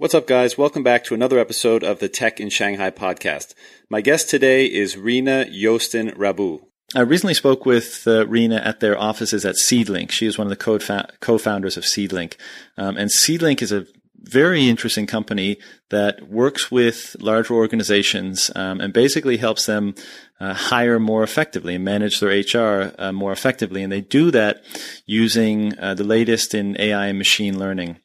[0.00, 0.56] What's up, guys?
[0.56, 3.54] Welcome back to another episode of the Tech in Shanghai podcast.
[3.90, 6.60] My guest today is Rina Joosten-Rabou.
[6.94, 10.12] I recently spoke with uh, Rina at their offices at Seedlink.
[10.12, 12.36] She is one of the co-founders of Seedlink.
[12.76, 13.86] Um, and Seedlink is a
[14.20, 15.58] very interesting company
[15.88, 19.96] that works with larger organizations um, and basically helps them
[20.38, 23.82] uh, hire more effectively and manage their HR uh, more effectively.
[23.82, 24.62] And they do that
[25.06, 27.98] using uh, the latest in AI and machine learning.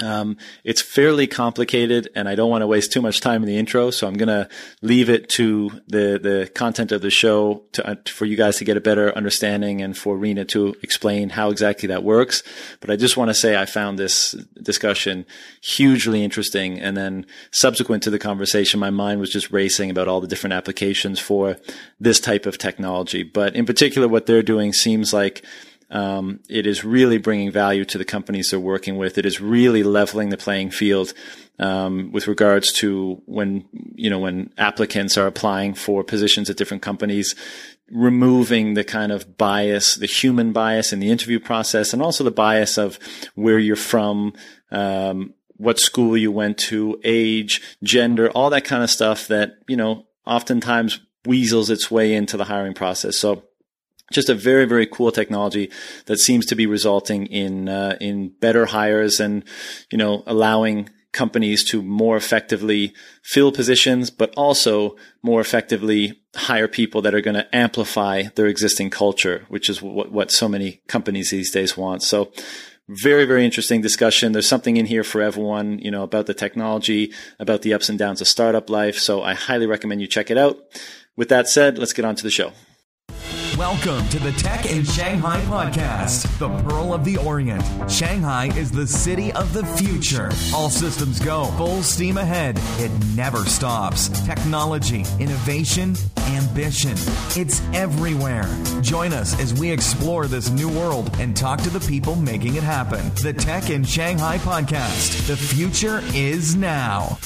[0.00, 3.56] Um, it's fairly complicated and I don't want to waste too much time in the
[3.56, 3.90] intro.
[3.90, 4.48] So I'm going to
[4.80, 8.64] leave it to the, the content of the show to, uh, for you guys to
[8.64, 12.44] get a better understanding and for Rina to explain how exactly that works.
[12.78, 15.26] But I just want to say I found this discussion
[15.62, 16.78] hugely interesting.
[16.78, 20.54] And then subsequent to the conversation, my mind was just racing about all the different
[20.54, 21.56] applications for
[21.98, 23.24] this type of technology.
[23.24, 25.44] But in particular, what they're doing seems like
[25.90, 29.16] um, it is really bringing value to the companies they're working with.
[29.16, 31.14] It is really leveling the playing field
[31.58, 33.64] um, with regards to when
[33.94, 37.34] you know when applicants are applying for positions at different companies,
[37.90, 42.30] removing the kind of bias, the human bias in the interview process, and also the
[42.30, 42.98] bias of
[43.34, 44.34] where you're from.
[44.70, 49.76] Um, what school you went to, age, gender, all that kind of stuff that, you
[49.76, 53.16] know, oftentimes weasels its way into the hiring process.
[53.16, 53.47] So
[54.12, 55.70] just a very very cool technology
[56.06, 59.44] that seems to be resulting in uh, in better hires and
[59.90, 62.92] you know allowing companies to more effectively
[63.22, 68.90] fill positions but also more effectively hire people that are going to amplify their existing
[68.90, 72.02] culture which is what, what so many companies these days want.
[72.02, 72.30] So
[72.88, 74.32] very very interesting discussion.
[74.32, 77.98] There's something in here for everyone you know about the technology about the ups and
[77.98, 80.58] downs of startup life so i highly recommend you check it out.
[81.16, 82.52] With that said let's get on to the show
[83.58, 87.64] Welcome to the Tech in Shanghai podcast, the Pearl of the Orient.
[87.90, 90.30] Shanghai is the city of the future.
[90.54, 92.56] All systems go, full steam ahead.
[92.78, 94.10] It never stops.
[94.24, 95.96] Technology, innovation,
[96.28, 96.92] ambition.
[97.36, 98.46] It's everywhere.
[98.80, 102.62] Join us as we explore this new world and talk to the people making it
[102.62, 103.10] happen.
[103.24, 105.26] The Tech in Shanghai podcast.
[105.26, 107.18] The future is now.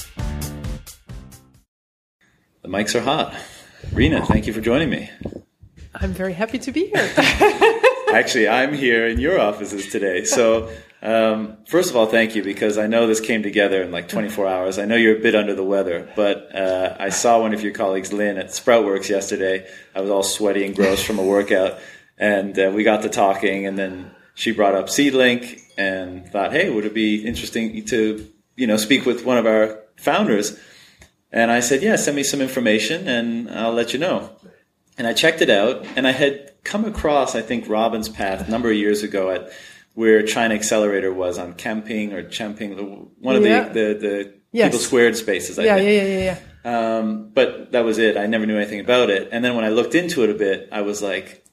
[2.62, 3.36] The mics are hot.
[3.92, 5.10] Rina, thank you for joining me.
[5.94, 7.12] I'm very happy to be here.
[8.12, 10.24] Actually, I'm here in your offices today.
[10.24, 10.70] So,
[11.02, 14.46] um, first of all, thank you because I know this came together in like 24
[14.46, 14.78] hours.
[14.78, 17.72] I know you're a bit under the weather, but uh, I saw one of your
[17.72, 19.66] colleagues, Lynn, at Sproutworks yesterday.
[19.94, 21.78] I was all sweaty and gross from a workout,
[22.18, 26.70] and uh, we got to talking, and then she brought up Seedlink and thought, hey,
[26.70, 30.58] would it be interesting to you know speak with one of our founders?
[31.34, 34.30] And I said, yeah, send me some information, and I'll let you know
[34.98, 38.50] and I checked it out, and I had come across, I think, Robin's Path a
[38.50, 39.50] number of years ago at
[39.94, 43.68] where China Accelerator was on camping or Champing, one of yeah.
[43.68, 44.68] the the, the yes.
[44.68, 45.58] people squared spaces.
[45.58, 45.86] I yeah, think.
[45.86, 46.38] yeah, yeah, yeah, yeah.
[46.64, 48.16] Um, but that was it.
[48.16, 49.30] I never knew anything about it.
[49.32, 51.44] And then when I looked into it a bit, I was like,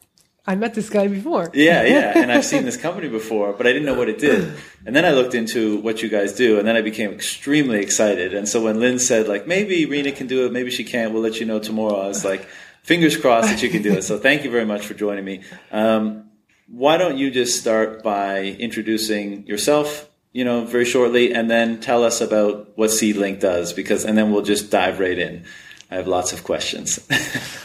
[0.46, 1.50] I met this guy before.
[1.54, 4.54] Yeah, yeah, and I've seen this company before, but I didn't know what it did.
[4.86, 8.34] And then I looked into what you guys do, and then I became extremely excited.
[8.34, 11.22] And so when Lynn said like maybe Rina can do it, maybe she can't, we'll
[11.22, 12.00] let you know tomorrow.
[12.00, 12.48] I was like
[12.84, 14.04] fingers crossed that you can do it.
[14.04, 15.42] So thank you very much for joining me.
[15.72, 16.30] Um,
[16.68, 22.04] why don't you just start by introducing yourself, you know, very shortly, and then tell
[22.04, 25.46] us about what Seedlink does, because, and then we'll just dive right in.
[25.90, 27.00] I have lots of questions.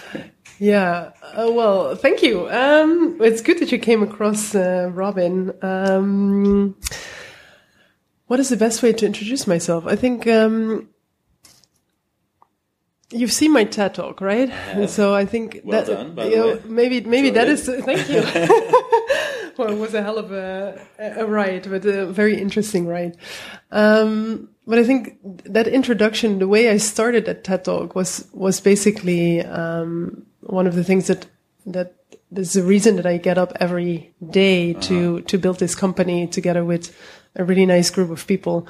[0.58, 2.48] yeah, uh, well, thank you.
[2.48, 5.52] Um, it's good that you came across uh, Robin.
[5.60, 6.76] Um,
[8.26, 9.86] what is the best way to introduce myself?
[9.86, 10.88] I think um,
[13.10, 14.50] You've seen my TED talk, right?
[14.50, 18.20] I so I think well that done, you know, maybe maybe that is thank you.
[19.58, 23.16] well, it was a hell of a, a ride, but a very interesting ride.
[23.70, 28.60] Um, but I think that introduction, the way I started at TED Talk was was
[28.60, 31.26] basically um, one of the things that
[31.66, 31.94] that
[32.34, 35.24] is the reason that I get up every day to uh-huh.
[35.26, 36.96] to build this company together with
[37.36, 38.66] a really nice group of people.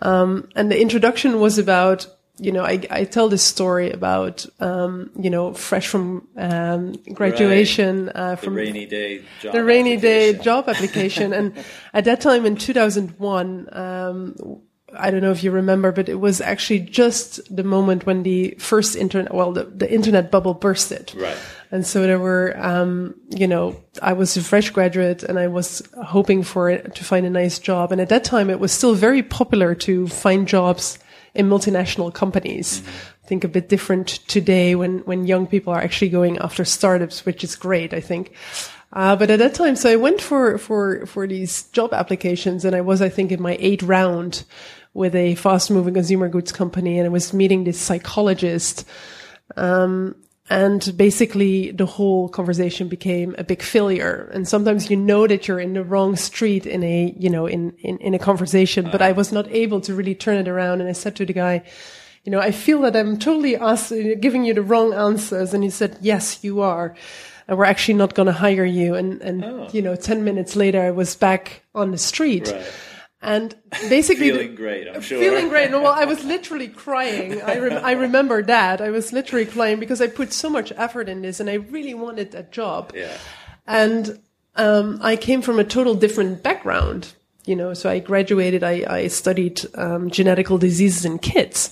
[0.00, 2.06] Um, and the introduction was about
[2.38, 8.06] you know, I, I tell this story about, um, you know, fresh from um, graduation,
[8.06, 8.16] right.
[8.16, 11.52] uh, from the rainy day, job the rainy day job application, and
[11.94, 14.62] at that time in 2001, um,
[14.96, 18.54] I don't know if you remember, but it was actually just the moment when the
[18.58, 21.12] first internet, well, the, the internet bubble bursted.
[21.14, 21.36] Right.
[21.70, 25.86] And so there were, um, you know, I was a fresh graduate and I was
[26.02, 27.92] hoping for it to find a nice job.
[27.92, 30.98] And at that time, it was still very popular to find jobs
[31.38, 32.82] in multinational companies.
[33.24, 37.24] I think a bit different today when, when young people are actually going after startups,
[37.24, 38.34] which is great, I think.
[38.92, 42.74] Uh, but at that time, so I went for, for, for these job applications and
[42.74, 44.44] I was, I think, in my eighth round
[44.94, 48.84] with a fast moving consumer goods company and I was meeting this psychologist.
[49.56, 50.16] Um,
[50.50, 54.30] and basically the whole conversation became a big failure.
[54.32, 57.72] And sometimes you know that you're in the wrong street in a, you know, in,
[57.80, 60.80] in, in a conversation, but I was not able to really turn it around.
[60.80, 61.64] And I said to the guy,
[62.24, 65.52] you know, I feel that I'm totally ask, giving you the wrong answers.
[65.54, 66.94] And he said, yes, you are.
[67.46, 68.94] And we're actually not going to hire you.
[68.94, 69.68] And, and, Oh.
[69.72, 72.48] you know, 10 minutes later, I was back on the street.
[72.48, 72.62] Right.
[73.20, 73.56] And
[73.88, 75.18] basically, Feeling great, I'm sure.
[75.18, 75.72] Feeling great.
[75.72, 77.42] No, well, I was literally crying.
[77.42, 78.80] I, rem- I remember that.
[78.80, 81.94] I was literally crying because I put so much effort in this and I really
[81.94, 82.92] wanted that job.
[82.94, 83.16] Yeah.
[83.66, 84.20] And
[84.54, 87.12] um, I came from a total different background.
[87.44, 91.70] You know, so I graduated, I, I studied um, genetical diseases in kids,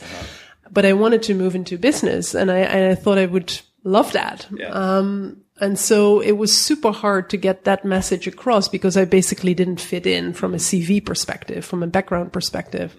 [0.71, 4.13] but I wanted to move into business and I, and I thought I would love
[4.13, 4.47] that.
[4.57, 4.71] Yeah.
[4.71, 9.55] Um, and so it was super hard to get that message across because I basically
[9.55, 12.95] didn't fit in from a CV perspective, from a background perspective.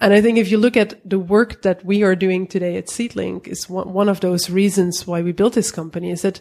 [0.00, 2.86] And I think if you look at the work that we are doing today at
[2.86, 6.40] Seedlink is one, of those reasons why we built this company is that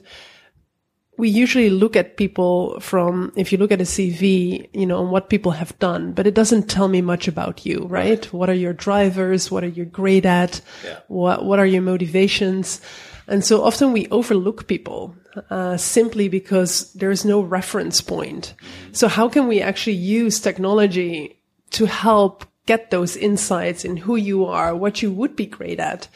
[1.18, 5.12] we usually look at people from, if you look at a CV, you know, and
[5.12, 8.32] what people have done, but it doesn't tell me much about you, right?
[8.32, 9.50] What are your drivers?
[9.50, 10.62] What are you great at?
[10.86, 11.00] Yeah.
[11.08, 12.80] What, what are your motivations?
[13.28, 15.16] And so often we overlook people,
[15.50, 18.54] uh, simply because there's no reference point.
[18.92, 21.40] So how can we actually use technology
[21.72, 26.08] to help get those insights in who you are, what you would be great at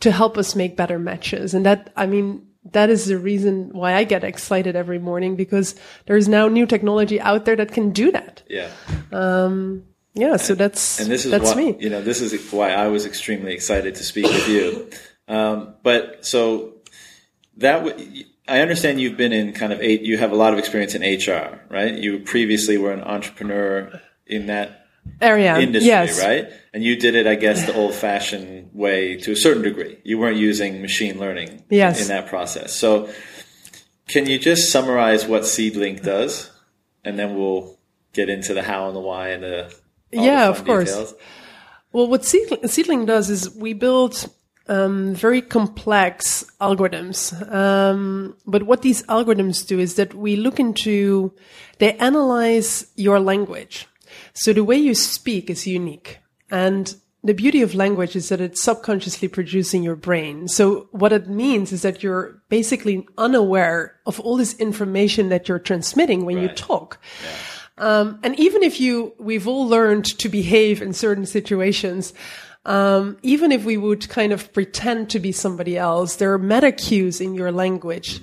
[0.00, 1.54] to help us make better matches?
[1.54, 5.74] And that, I mean, that is the reason why I get excited every morning because
[6.06, 8.42] there's now new technology out there that can do that.
[8.48, 8.70] Yeah.
[9.12, 9.84] Um,
[10.14, 10.36] yeah.
[10.36, 11.76] So that's, and this is that's why me.
[11.78, 14.90] you know this is why I was extremely excited to speak with you.
[15.28, 16.74] Um, but so
[17.58, 20.02] that w- I understand you've been in kind of eight.
[20.02, 21.92] You have a lot of experience in HR, right?
[21.94, 24.86] You previously were an entrepreneur in that
[25.20, 25.58] Area.
[25.58, 26.22] industry, yes.
[26.22, 26.48] right?
[26.72, 29.98] And you did it, I guess, the old-fashioned way to a certain degree.
[30.02, 32.00] You weren't using machine learning Yes.
[32.02, 32.72] in that process.
[32.72, 33.08] So,
[34.06, 36.50] can you just summarize what Seedlink does,
[37.04, 37.78] and then we'll
[38.14, 39.74] get into the how and the why and the
[40.10, 40.88] Yeah, the of course.
[40.90, 41.14] details?
[41.92, 44.30] Well, what Seedlink, Seedlink does is we build
[44.68, 47.32] um, very complex algorithms.
[47.52, 51.32] Um, but what these algorithms do is that we look into,
[51.78, 53.86] they analyze your language.
[54.34, 56.18] So the way you speak is unique.
[56.50, 56.94] And
[57.24, 60.48] the beauty of language is that it's subconsciously produced in your brain.
[60.48, 65.58] So what it means is that you're basically unaware of all this information that you're
[65.58, 66.56] transmitting when you Right.
[66.56, 66.98] talk.
[67.76, 72.12] Um, and even if you, we've all learned to behave in certain situations,
[72.68, 76.70] um, even if we would kind of pretend to be somebody else, there are meta
[76.70, 78.20] cues in your language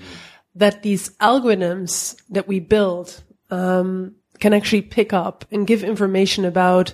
[0.54, 6.94] that these algorithms that we build um, can actually pick up and give information about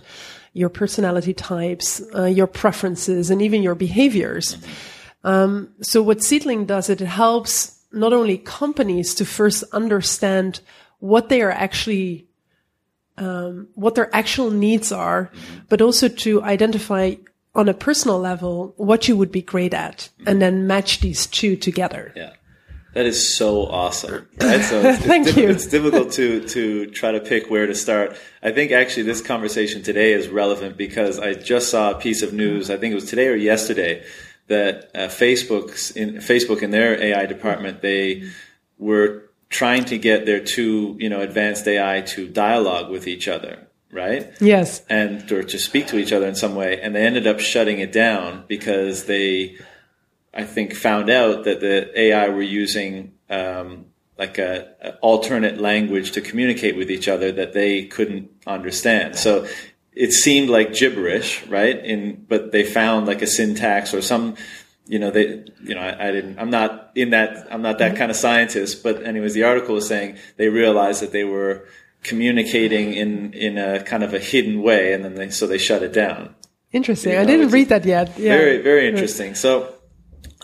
[0.54, 4.58] your personality types, uh, your preferences, and even your behaviors.
[5.26, 10.62] Um, so what Seedlink does, it helps not only companies to first understand
[11.00, 12.28] what they are actually
[13.18, 15.30] um, what their actual needs are,
[15.68, 17.16] but also to identify
[17.54, 21.56] on a personal level what you would be great at, and then match these two
[21.56, 22.14] together.
[22.16, 22.34] Yeah.
[22.94, 24.62] That is so awesome, right?
[24.62, 25.50] So it's, Thank it's, you.
[25.50, 28.18] it's difficult to to try to pick where to start.
[28.44, 32.34] I think actually this conversation today is relevant because I just saw a piece of
[32.34, 32.70] news.
[32.70, 34.04] I think it was today or yesterday
[34.48, 38.30] that uh, Facebook's in Facebook in their AI department they
[38.78, 43.68] were trying to get their two you know advanced AI to dialogue with each other,
[43.92, 44.32] right?
[44.40, 44.84] Yes.
[44.90, 47.80] and or to speak to each other in some way, and they ended up shutting
[47.80, 49.58] it down because they,
[50.34, 53.86] I think, found out that the AI were using um,
[54.18, 59.16] like a, a alternate language to communicate with each other that they couldn't understand.
[59.16, 59.48] So
[59.94, 61.78] it seemed like gibberish, right?
[61.84, 64.36] In but they found like a syntax or some.
[64.88, 67.96] You know, they, you know, I, I didn't, I'm not in that, I'm not that
[67.96, 71.66] kind of scientist, but anyways, the article was saying they realized that they were
[72.04, 75.84] communicating in in a kind of a hidden way, and then they so they shut
[75.84, 76.36] it down.
[76.72, 77.14] Interesting.
[77.14, 78.18] You I didn't read that yet.
[78.18, 78.38] Yeah.
[78.38, 79.36] Very very interesting.
[79.36, 79.74] So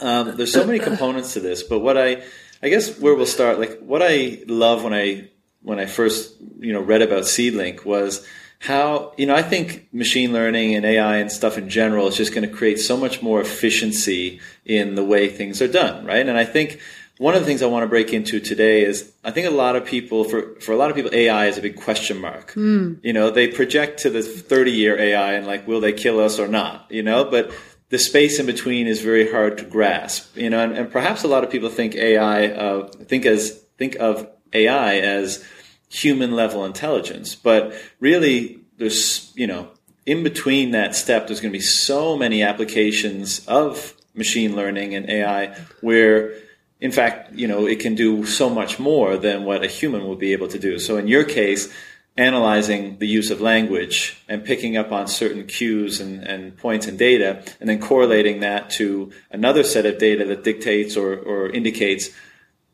[0.02, 2.24] um, there's so many components to this, but what I
[2.62, 5.30] I guess where we'll start, like what I love when I
[5.62, 8.26] when I first you know read about Seedlink was
[8.60, 12.34] how you know I think machine learning and AI and stuff in general is just
[12.34, 16.28] going to create so much more efficiency in the way things are done, right?
[16.28, 16.80] And I think
[17.18, 19.76] one of the things I want to break into today is I think a lot
[19.76, 22.54] of people for for a lot of people AI is a big question mark.
[23.02, 26.40] You know, they project to the 30 year AI and like will they kill us
[26.40, 27.52] or not, you know, but
[27.90, 31.28] the space in between is very hard to grasp, you know, and, and perhaps a
[31.28, 35.44] lot of people think AI uh, think as think of AI as
[35.90, 39.70] human level intelligence, but really there's you know
[40.08, 45.08] in between that step, there's going to be so many applications of machine learning and
[45.10, 46.34] AI where,
[46.80, 50.20] in fact, you know, it can do so much more than what a human would
[50.20, 50.78] be able to do.
[50.78, 51.74] So in your case,
[52.18, 56.98] analyzing the use of language and picking up on certain cues and, and points in
[56.98, 62.10] data and then correlating that to another set of data that dictates or, or indicates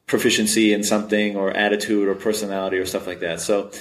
[0.06, 3.42] proficiency in something or attitude or personality or stuff like that.
[3.42, 3.72] So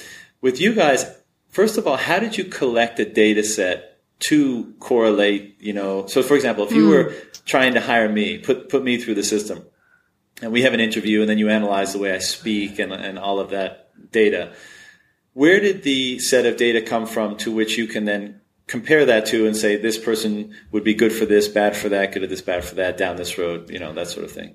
[0.40, 1.04] with you guys,
[1.48, 3.88] first of all, how did you collect a data set
[4.20, 6.90] to correlate, you know, so for example, if you mm.
[6.90, 7.14] were
[7.44, 9.64] trying to hire me, put, put me through the system
[10.42, 13.18] and we have an interview and then you analyze the way I speak and, and
[13.18, 14.52] all of that data
[15.34, 19.26] where did the set of data come from to which you can then compare that
[19.26, 22.28] to and say this person would be good for this, bad for that, good at
[22.28, 24.54] this, bad for that, down this road, you know, that sort of thing?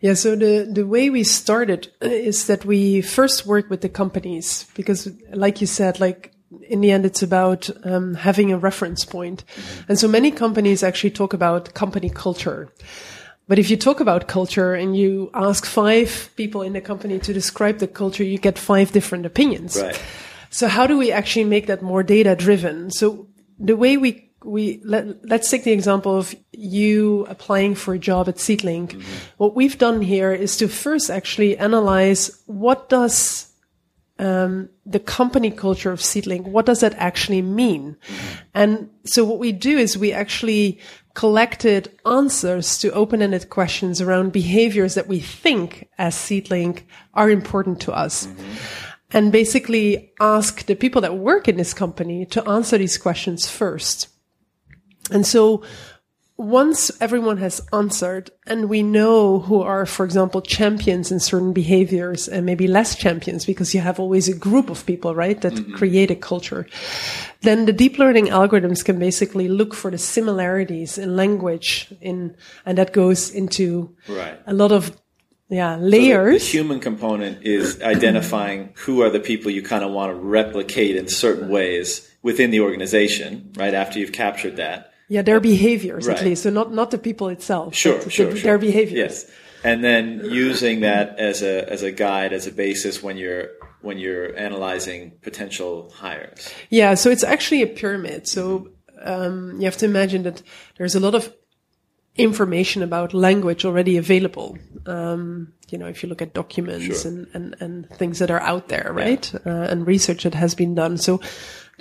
[0.00, 4.66] Yeah, so the, the way we started is that we first work with the companies
[4.74, 6.32] because, like you said, like
[6.68, 9.44] in the end, it's about um, having a reference point.
[9.46, 9.82] Mm-hmm.
[9.88, 12.70] And so many companies actually talk about company culture.
[13.52, 17.34] But if you talk about culture and you ask five people in the company to
[17.34, 19.78] describe the culture, you get five different opinions.
[19.78, 20.00] Right.
[20.48, 22.90] So how do we actually make that more data driven?
[22.90, 23.28] So
[23.58, 28.26] the way we we let, let's take the example of you applying for a job
[28.26, 28.92] at Seedlink.
[28.92, 29.02] Mm-hmm.
[29.36, 33.52] What we've done here is to first actually analyze what does
[34.18, 37.96] um, the company culture of Seedlink, what does that actually mean?
[38.06, 38.38] Mm-hmm.
[38.54, 40.78] And so what we do is we actually
[41.14, 46.82] collected answers to open-ended questions around behaviors that we think as Seedlink
[47.14, 48.26] are important to us.
[48.26, 48.52] Mm-hmm.
[49.14, 54.08] And basically ask the people that work in this company to answer these questions first.
[55.10, 55.64] And so
[56.36, 62.26] once everyone has answered and we know who are, for example, champions in certain behaviors
[62.26, 65.74] and maybe less champions because you have always a group of people, right, that mm-hmm.
[65.74, 66.66] create a culture,
[67.42, 72.34] then the deep learning algorithms can basically look for the similarities in language in,
[72.64, 74.40] and that goes into right.
[74.46, 74.96] a lot of
[75.48, 76.42] yeah, layers.
[76.42, 80.10] So the, the, human component is identifying who are the people you kind of want
[80.10, 83.74] to replicate in certain ways within the organization, right?
[83.74, 84.91] After you've captured that.
[85.08, 86.16] Yeah, their behaviors right.
[86.16, 87.74] at least, so not not the people itself.
[87.74, 88.42] Sure, sure, the, sure.
[88.42, 88.96] Their behaviors.
[88.98, 89.30] Yes,
[89.64, 93.50] and then using that as a as a guide, as a basis when you're
[93.82, 96.48] when you're analyzing potential hires.
[96.70, 98.26] Yeah, so it's actually a pyramid.
[98.26, 98.70] So
[99.02, 100.42] um, you have to imagine that
[100.76, 101.34] there's a lot of
[102.16, 104.58] information about language already available.
[104.86, 107.10] Um, you know, if you look at documents sure.
[107.10, 109.32] and, and, and things that are out there, right?
[109.32, 109.52] Yeah.
[109.52, 110.98] Uh, and research that has been done.
[110.98, 111.20] So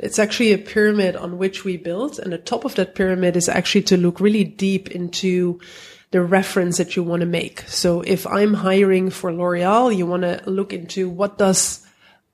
[0.02, 2.20] it's actually a pyramid on which we build.
[2.20, 5.60] And the top of that pyramid is actually to look really deep into
[6.10, 7.62] the reference that you want to make.
[7.68, 11.86] So if I'm hiring for L'Oreal, you want to look into what does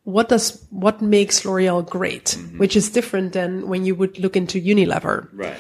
[0.04, 2.58] what does what makes L'Oreal great, mm-hmm.
[2.58, 5.28] which is different than when you would look into Unilever.
[5.34, 5.58] Right.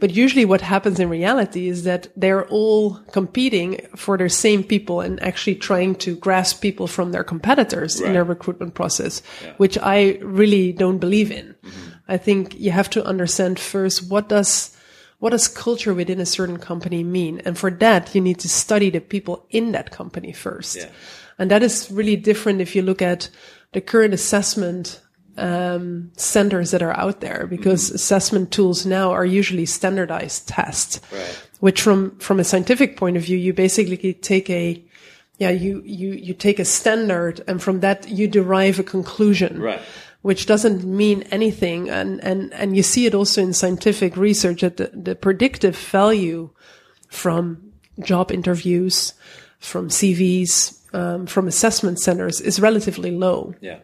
[0.00, 5.00] But usually what happens in reality is that they're all competing for their same people
[5.00, 8.08] and actually trying to grasp people from their competitors right.
[8.08, 9.52] in their recruitment process, yeah.
[9.58, 11.54] which I really don't believe in.
[11.62, 11.90] Mm-hmm.
[12.08, 14.76] I think you have to understand first what does
[15.20, 17.42] what does culture within a certain company mean?
[17.44, 20.76] And for that, you need to study the people in that company first.
[20.76, 20.88] Yeah.
[21.38, 23.28] And that is really different if you look at
[23.72, 25.00] the current assessment
[25.36, 27.96] um, centers that are out there because mm-hmm.
[27.96, 31.48] assessment tools now are usually standardized tests, right.
[31.60, 34.82] which from, from a scientific point of view, you basically take a,
[35.38, 39.60] yeah, you, you, you take a standard and from that you derive a conclusion.
[39.60, 39.80] Right.
[40.22, 41.88] Which doesn't mean anything.
[41.88, 46.50] And, and, and you see it also in scientific research that the, the predictive value
[47.08, 49.14] from job interviews,
[49.60, 53.54] from CVs, um, from assessment centers is relatively low.
[53.62, 53.78] Yeah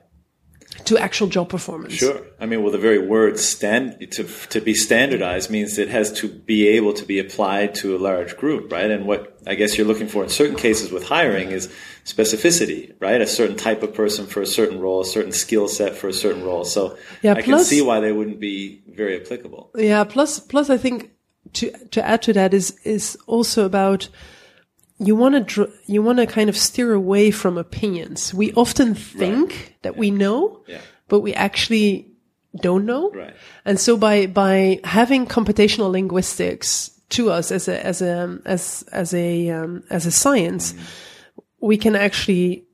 [0.86, 1.94] to actual job performance.
[1.94, 2.22] Sure.
[2.40, 6.28] I mean, well, the very word stand to to be standardized means it has to
[6.28, 8.90] be able to be applied to a large group, right?
[8.90, 11.68] And what I guess you're looking for in certain cases with hiring is
[12.04, 13.20] specificity, right?
[13.20, 16.12] A certain type of person for a certain role, a certain skill set for a
[16.12, 16.64] certain role.
[16.64, 19.70] So yeah, I plus, can see why they wouldn't be very applicable.
[19.74, 20.04] Yeah.
[20.04, 21.10] Plus, plus, I think
[21.54, 24.08] to to add to that is is also about
[24.98, 28.32] you want to dr- you want to kind of steer away from opinions.
[28.32, 29.72] We often think right.
[29.82, 30.00] that yeah.
[30.00, 30.80] we know, yeah.
[31.08, 32.10] but we actually
[32.60, 33.10] don't know.
[33.10, 33.34] Right.
[33.64, 39.14] And so by by having computational linguistics to us as a as a as as
[39.14, 40.82] a um, as a science, mm-hmm.
[41.60, 42.64] we can actually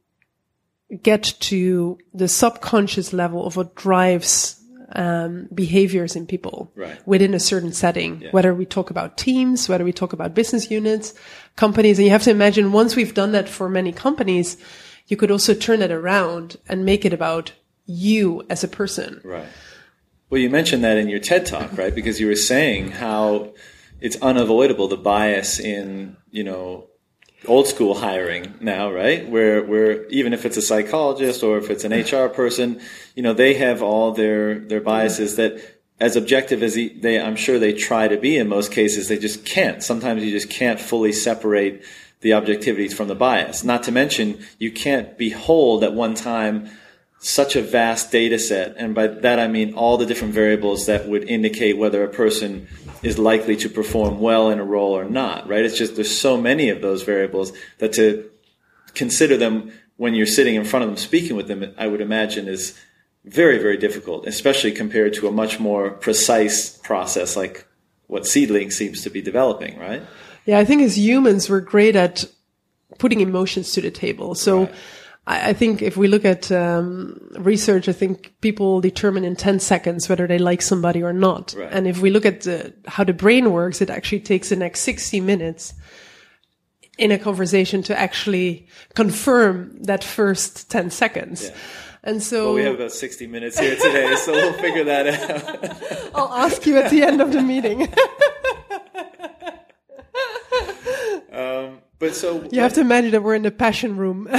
[1.02, 4.61] get to the subconscious level of what drives
[4.94, 7.06] um, behaviors in people right.
[7.06, 8.30] within a certain setting, yeah.
[8.30, 11.14] whether we talk about teams, whether we talk about business units,
[11.56, 11.98] companies.
[11.98, 14.56] And you have to imagine once we've done that for many companies,
[15.06, 17.52] you could also turn it around and make it about
[17.86, 19.20] you as a person.
[19.24, 19.48] Right.
[20.30, 21.94] Well, you mentioned that in your TED talk, right?
[21.94, 23.52] Because you were saying how
[24.00, 26.88] it's unavoidable the bias in you know
[27.46, 29.28] old school hiring now, right?
[29.28, 32.80] Where where even if it's a psychologist or if it's an HR person,
[33.14, 35.60] you know, they have all their their biases that
[36.00, 39.44] as objective as they I'm sure they try to be in most cases, they just
[39.44, 39.82] can't.
[39.82, 41.84] Sometimes you just can't fully separate
[42.20, 43.64] the objectivities from the bias.
[43.64, 46.70] Not to mention you can't behold at one time
[47.24, 51.08] such a vast data set, and by that I mean all the different variables that
[51.08, 52.66] would indicate whether a person
[53.02, 55.64] is likely to perform well in a role or not, right?
[55.64, 58.28] It's just there's so many of those variables that to
[58.94, 62.48] consider them when you're sitting in front of them speaking with them, I would imagine
[62.48, 62.76] is
[63.24, 67.66] very, very difficult, especially compared to a much more precise process like
[68.08, 70.02] what Seedlink seems to be developing, right?
[70.44, 72.24] Yeah, I think as humans, we're great at
[72.98, 74.34] putting emotions to the table.
[74.34, 74.74] So right.
[75.26, 79.60] I, I think if we look at um, research, I think people determine in 10
[79.60, 81.54] seconds whether they like somebody or not.
[81.56, 81.68] Right.
[81.70, 84.80] And if we look at the, how the brain works, it actually takes the next
[84.80, 85.74] 60 minutes
[86.98, 91.44] in a conversation to actually confirm that first 10 seconds.
[91.44, 91.56] Yeah.
[92.04, 96.14] And so well, we have about 60 minutes here today, so we'll figure that out.
[96.14, 97.82] I'll ask you at the end of the meeting.
[101.32, 104.26] um, but so you have to imagine that we're in the passion room.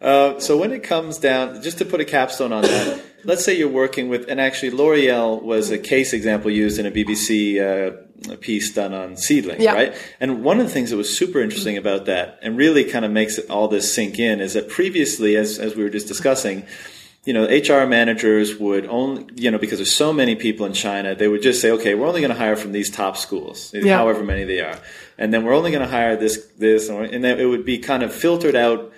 [0.00, 3.58] uh, so when it comes down, just to put a capstone on that, let's say
[3.58, 8.36] you're working with, and actually L'Oreal was a case example used in a BBC uh,
[8.36, 9.72] piece done on Seedlink, yeah.
[9.72, 9.96] right?
[10.20, 13.10] And one of the things that was super interesting about that, and really kind of
[13.10, 16.64] makes all this sink in, is that previously, as as we were just discussing
[17.24, 21.14] you know, HR managers would only, you know, because there's so many people in China,
[21.14, 23.96] they would just say, okay, we're only going to hire from these top schools, yeah.
[23.96, 24.78] however many they are.
[25.16, 28.02] And then we're only going to hire this, this, and then it would be kind
[28.02, 28.92] of filtered out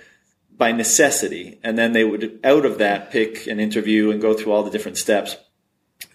[0.57, 1.59] by necessity.
[1.63, 4.71] And then they would, out of that, pick an interview and go through all the
[4.71, 5.37] different steps.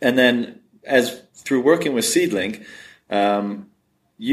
[0.03, 2.65] And then as through working with Seedlink,
[3.09, 3.69] um,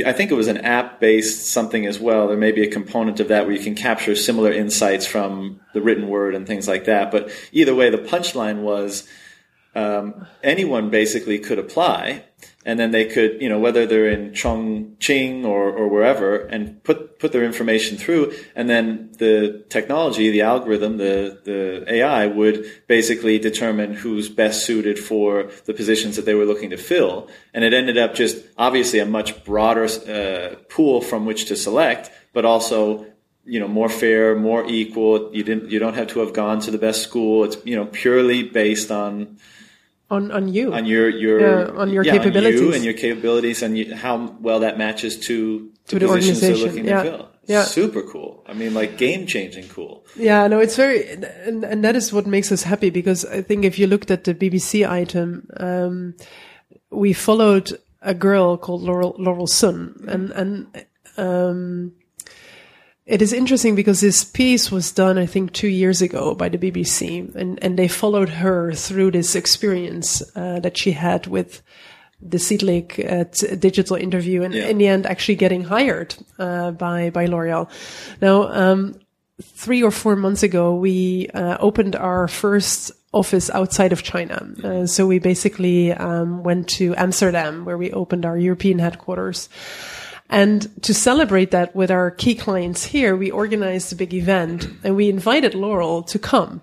[0.05, 2.27] I think it was an app based something as well.
[2.27, 5.81] There may be a component of that where you can capture similar insights from the
[5.81, 7.11] written word and things like that.
[7.11, 9.07] But either way, the punchline was
[9.73, 12.25] um, anyone basically could apply
[12.69, 17.17] and then they could, you know, whether they're in Chongqing or, or wherever, and put
[17.17, 23.39] put their information through, and then the technology, the algorithm, the the AI would basically
[23.39, 27.73] determine who's best suited for the positions that they were looking to fill, and it
[27.73, 33.03] ended up just obviously a much broader uh, pool from which to select, but also
[33.45, 35.33] you know more fair, more equal.
[35.33, 37.45] You didn't you don't have to have gone to the best school.
[37.45, 39.39] It's you know purely based on
[40.09, 42.93] on on you on your your yeah, on your yeah, capabilities on you and your
[42.93, 47.03] capabilities and you, how well that matches to to the, the positions they're looking yeah.
[47.03, 47.29] to fill.
[47.49, 47.63] Yeah.
[47.63, 48.43] Super cool.
[48.45, 50.05] I mean, like game changing cool.
[50.15, 53.65] Yeah, no, it's very, and, and that is what makes us happy because I think
[53.65, 56.13] if you looked at the BBC item, um,
[56.91, 60.85] we followed a girl called Laurel, Laurel Sun and, and,
[61.17, 61.93] um,
[63.09, 66.59] it is interesting because this piece was done, I think, two years ago by the
[66.59, 71.63] BBC, and, and they followed her through this experience uh, that she had with
[72.21, 74.67] the Seedlink uh, digital interview, and yeah.
[74.67, 77.67] in the end, actually getting hired uh, by by L'Oreal.
[78.21, 78.99] Now, um,
[79.41, 84.47] three or four months ago, we uh, opened our first office outside of China.
[84.63, 89.49] Uh, so we basically um, went to Amsterdam, where we opened our European headquarters.
[90.29, 94.95] And to celebrate that with our key clients here, we organized a big event and
[94.95, 96.61] we invited Laurel to come.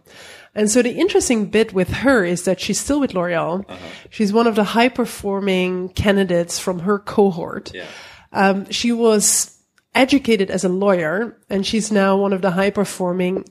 [0.54, 3.68] And so the interesting bit with her is that she's still with L'Oreal.
[3.68, 3.88] Uh-huh.
[4.08, 7.72] She's one of the high performing candidates from her cohort.
[7.74, 7.86] Yeah.
[8.32, 9.58] Um, she was
[9.94, 13.44] educated as a lawyer and she's now one of the high performing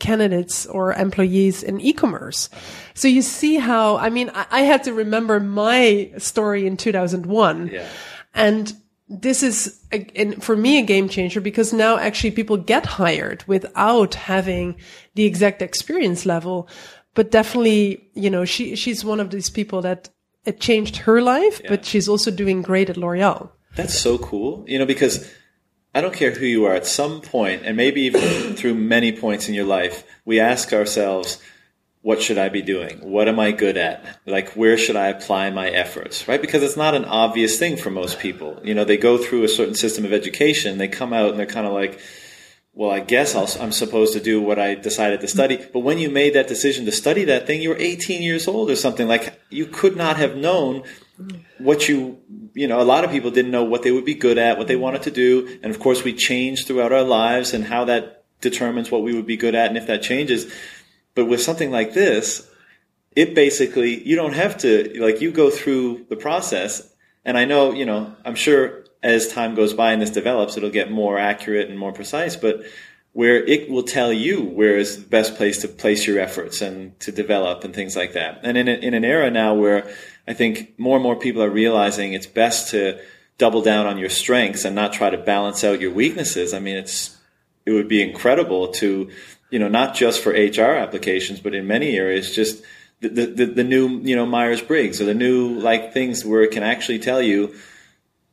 [0.00, 2.50] candidates or employees in e-commerce.
[2.94, 7.68] So you see how, I mean, I, I had to remember my story in 2001.
[7.68, 7.86] Yeah.
[8.34, 8.72] And
[9.10, 14.14] this is a, for me a game changer because now actually people get hired without
[14.14, 14.76] having
[15.16, 16.68] the exact experience level.
[17.14, 20.08] But definitely you know she she's one of these people that
[20.44, 21.70] it changed her life yeah.
[21.70, 23.50] but she's also doing great at L'Oreal.
[23.74, 24.64] That's so cool.
[24.68, 25.28] You know because
[25.92, 29.48] I don't care who you are at some point and maybe even through many points
[29.48, 31.42] in your life we ask ourselves
[32.02, 32.98] what should I be doing?
[33.00, 34.20] What am I good at?
[34.26, 36.26] Like, where should I apply my efforts?
[36.26, 36.40] Right?
[36.40, 38.58] Because it's not an obvious thing for most people.
[38.64, 41.46] You know, they go through a certain system of education, they come out and they're
[41.46, 42.00] kind of like,
[42.72, 45.58] well, I guess i am supposed to do what I decided to study.
[45.72, 48.70] But when you made that decision to study that thing, you were 18 years old
[48.70, 49.08] or something.
[49.08, 50.84] Like, you could not have known
[51.58, 52.18] what you,
[52.54, 54.68] you know, a lot of people didn't know what they would be good at, what
[54.68, 55.58] they wanted to do.
[55.62, 59.26] And of course, we change throughout our lives and how that determines what we would
[59.26, 60.50] be good at and if that changes.
[61.14, 62.48] But with something like this,
[63.16, 66.88] it basically you don't have to like you go through the process
[67.24, 70.70] and i know you know i'm sure as time goes by and this develops it'll
[70.70, 72.62] get more accurate and more precise but
[73.12, 76.98] where it will tell you where is the best place to place your efforts and
[77.00, 78.38] to develop and things like that.
[78.44, 79.90] And in, a, in an era now where
[80.28, 83.00] i think more and more people are realizing it's best to
[83.38, 86.76] double down on your strengths and not try to balance out your weaknesses i mean
[86.76, 87.16] it's
[87.66, 89.10] it would be incredible to
[89.50, 92.62] you know not just for hr applications but in many areas just
[93.00, 96.50] the, the, the new, you know, Myers Briggs or the new like things where it
[96.50, 97.54] can actually tell you,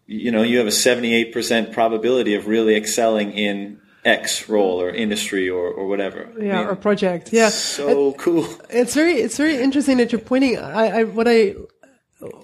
[0.05, 5.49] you know, you have a 78% probability of really excelling in X role or industry
[5.49, 6.29] or, or whatever.
[6.39, 7.31] Yeah, I mean, or project.
[7.31, 7.49] Yeah.
[7.49, 8.47] So it, cool.
[8.69, 10.57] It's very, it's very interesting that you're pointing.
[10.57, 11.55] I, I, what I,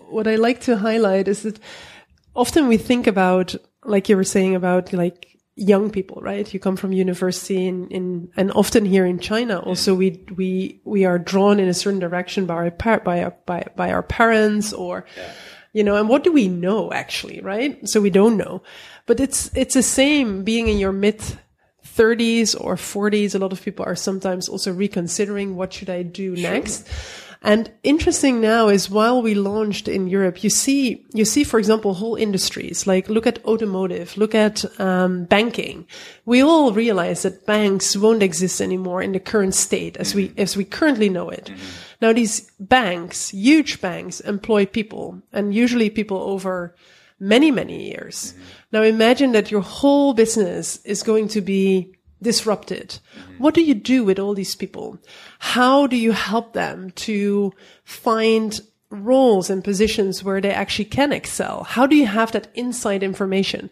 [0.10, 1.60] what I like to highlight is that
[2.36, 3.56] often we think about,
[3.86, 6.52] like you were saying about like young people, right?
[6.54, 11.06] You come from university in, in, and often here in China also we, we, we
[11.06, 15.06] are drawn in a certain direction by our, by our, by, by our parents or,
[15.16, 15.32] yeah.
[15.72, 17.88] you know, and what do we know actually, right?
[17.88, 18.63] So we don't know,
[19.06, 21.22] but it's, it's the same being in your mid
[21.86, 23.36] 30s or 40s.
[23.36, 26.52] A lot of people are sometimes also reconsidering what should I do sure.
[26.52, 26.88] next.
[27.46, 31.94] And interesting now is while we launched in Europe, you see, you see, for example,
[31.94, 35.86] whole industries, like look at automotive, look at um, banking.
[36.26, 40.56] We all realize that banks won't exist anymore in the current state as we, as
[40.56, 41.48] we currently know it.
[41.48, 41.66] Mm-hmm.
[42.02, 46.74] Now these banks, huge banks, employ people and usually people over
[47.20, 48.32] many, many years.
[48.32, 48.44] Mm-hmm.
[48.72, 53.00] Now imagine that your whole business is going to be disrupted.
[53.18, 53.44] Mm-hmm.
[53.44, 54.98] What do you do with all these people?
[55.40, 58.60] How do you help them to find
[58.90, 61.64] roles and positions where they actually can excel?
[61.64, 63.70] How do you have that inside information?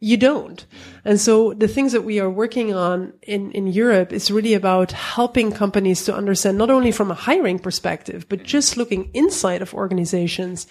[0.00, 0.66] You don't.
[1.04, 4.90] And so the things that we are working on in, in Europe is really about
[4.90, 9.72] helping companies to understand not only from a hiring perspective, but just looking inside of
[9.72, 10.66] organizations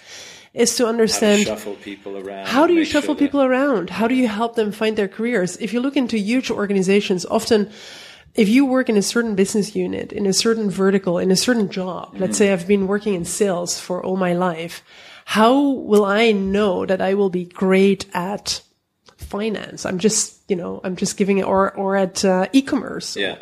[0.53, 2.47] is to understand how, shuffle people around.
[2.47, 3.89] How do you shuffle sure people around?
[3.89, 5.57] How do you help them find their careers?
[5.57, 7.71] If you look into huge organizations, often
[8.35, 11.69] if you work in a certain business unit, in a certain vertical, in a certain
[11.69, 12.19] job, mm-hmm.
[12.19, 14.83] let's say I've been working in sales for all my life,
[15.25, 18.61] how will I know that I will be great at
[19.17, 19.85] finance?
[19.85, 23.15] I'm just, you know, I'm just giving it, or, or at uh, e-commerce.
[23.15, 23.37] Yeah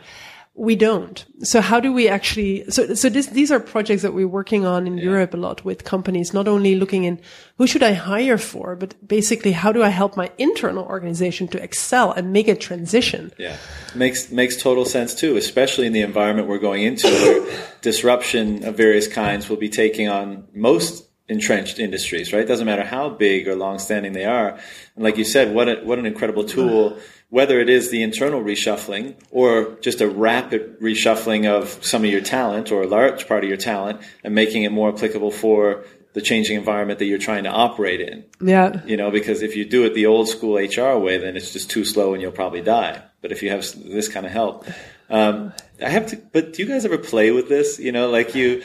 [0.59, 1.25] we don't.
[1.41, 4.87] So how do we actually, so, so this, these are projects that we're working on
[4.87, 5.05] in yeah.
[5.05, 7.21] Europe a lot with companies, not only looking in
[7.57, 11.63] who should I hire for, but basically how do I help my internal organization to
[11.63, 13.31] excel and make a transition?
[13.37, 13.55] Yeah.
[13.95, 18.75] Makes, makes total sense too, especially in the environment we're going into where disruption of
[18.75, 22.45] various kinds will be taking on most entrenched industries, right?
[22.45, 24.59] Doesn't matter how big or long-standing they are.
[24.95, 26.97] And like you said, what a, what an incredible tool,
[27.29, 32.21] whether it is the internal reshuffling or just a rapid reshuffling of some of your
[32.21, 36.21] talent or a large part of your talent and making it more applicable for the
[36.21, 38.25] changing environment that you're trying to operate in.
[38.41, 38.81] Yeah.
[38.85, 41.69] You know, because if you do it the old school HR way, then it's just
[41.69, 43.03] too slow and you'll probably die.
[43.21, 44.65] But if you have this kind of help,
[45.09, 47.77] um, I have to, but do you guys ever play with this?
[47.77, 48.63] You know, like you,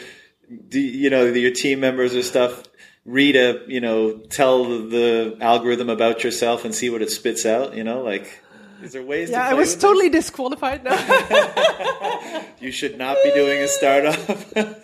[0.68, 2.62] do you know your team members or stuff
[3.04, 7.74] read a you know tell the algorithm about yourself and see what it spits out
[7.74, 8.42] you know like
[8.84, 10.26] is there ways yeah i was totally this?
[10.26, 10.96] disqualified now.
[12.60, 14.18] You should not be doing a startup.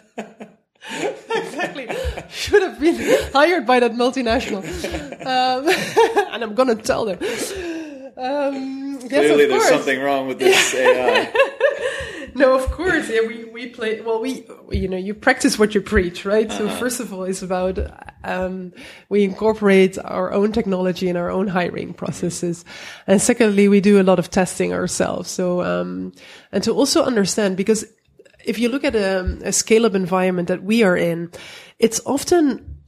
[1.34, 1.86] Exactly.
[2.30, 2.96] Should have been
[3.32, 4.62] hired by that multinational.
[5.24, 5.68] Um,
[6.32, 7.18] and i'm gonna tell them.
[8.16, 11.32] Um, yes, clearly there's something wrong with this ai
[12.34, 13.08] no, of course.
[13.08, 16.50] Yeah, we, we play, well, we, you know, you practice what you preach, right?
[16.50, 16.68] Uh-huh.
[16.68, 17.78] So first of all, it's about,
[18.24, 18.72] um,
[19.08, 22.64] we incorporate our own technology in our own hiring processes.
[23.06, 25.30] And secondly, we do a lot of testing ourselves.
[25.30, 26.12] So, um,
[26.52, 27.84] and to also understand, because
[28.44, 31.30] if you look at a, a scale up environment that we are in,
[31.78, 32.78] it's often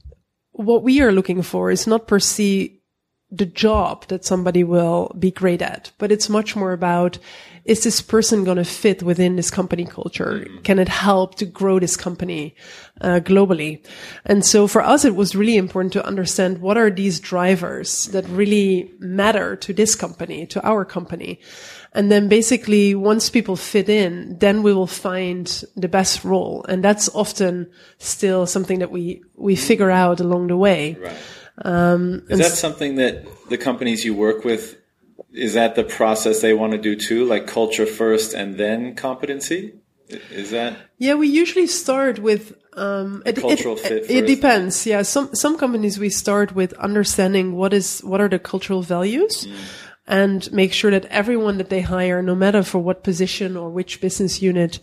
[0.51, 2.79] what we are looking for is not per se
[3.33, 7.17] the job that somebody will be great at, but it's much more about
[7.65, 10.41] is this person going to fit within this company culture?
[10.45, 10.61] Mm-hmm.
[10.63, 12.55] Can it help to grow this company
[12.99, 13.85] uh, globally?
[14.25, 18.27] And so for us, it was really important to understand what are these drivers that
[18.27, 21.39] really matter to this company, to our company.
[21.93, 26.65] And then basically, once people fit in, then we will find the best role.
[26.67, 30.97] And that's often still something that we, we figure out along the way.
[30.99, 31.17] Right.
[31.59, 34.82] Um, is that something that the companies you work with
[35.33, 39.73] is that the process they want to do too like culture first and then competency
[40.31, 45.01] is that yeah we usually start with um, it, cultural it, fit it depends yeah
[45.01, 49.55] some some companies we start with understanding what is what are the cultural values mm.
[50.07, 54.01] and make sure that everyone that they hire no matter for what position or which
[54.01, 54.79] business unit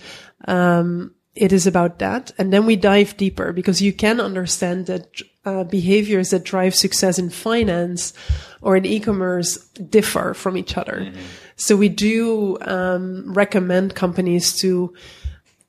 [0.46, 2.32] um, it is about that.
[2.38, 5.06] And then we dive deeper because you can understand that
[5.44, 8.12] uh, behaviors that drive success in finance
[8.60, 9.56] or in e-commerce
[9.88, 11.00] differ from each other.
[11.00, 11.20] Mm-hmm.
[11.56, 14.94] So we do um, recommend companies to,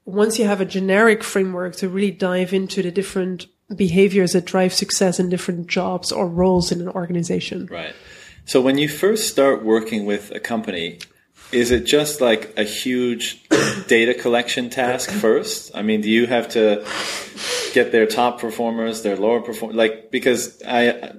[0.06, 4.74] once you have a generic framework, to really dive into the different behaviors that drive
[4.74, 7.68] success in different jobs or roles in an organization.
[7.68, 7.96] Right.
[8.46, 11.00] So when you first start working with a company,
[11.52, 13.48] is it just like a huge
[13.88, 15.72] data collection task first?
[15.76, 16.86] I mean, do you have to
[17.74, 19.76] get their top performers, their lower performers?
[19.76, 21.14] Like, because I,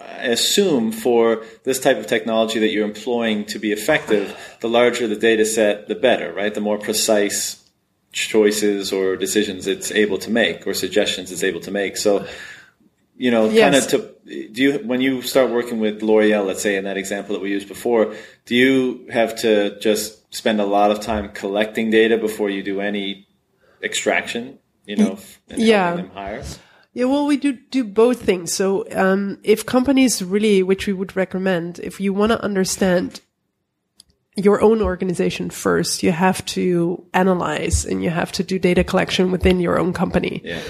[0.00, 5.06] I assume for this type of technology that you're employing to be effective, the larger
[5.06, 6.52] the data set, the better, right?
[6.52, 7.60] The more precise
[8.12, 11.96] choices or decisions it's able to make or suggestions it's able to make.
[11.96, 12.26] So,
[13.16, 13.60] you know, yes.
[13.60, 14.13] kind of to
[14.54, 17.50] do you when you start working with L'Oreal, let's say in that example that we
[17.50, 18.14] used before,
[18.46, 22.80] do you have to just spend a lot of time collecting data before you do
[22.80, 23.26] any
[23.82, 24.58] extraction?
[24.86, 26.42] You know, yeah.
[26.92, 28.54] Yeah, well, we do do both things.
[28.54, 33.20] So, um, if companies really, which we would recommend, if you want to understand
[34.36, 39.32] your own organization first, you have to analyze and you have to do data collection
[39.32, 40.40] within your own company.
[40.44, 40.60] Yeah.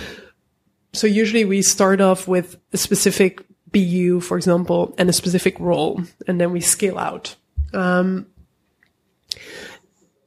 [0.94, 6.00] So usually we start off with a specific BU, for example, and a specific role,
[6.26, 7.36] and then we scale out.
[7.74, 8.26] Um,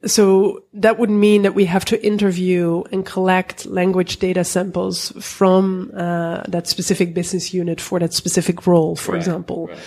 [0.06, 5.90] so that would mean that we have to interview and collect language data samples from
[5.96, 9.66] uh, that specific business unit for that specific role, for right, example.
[9.66, 9.78] Right.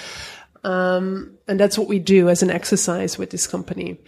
[0.63, 4.00] Um, and that's what we do as an exercise with this company.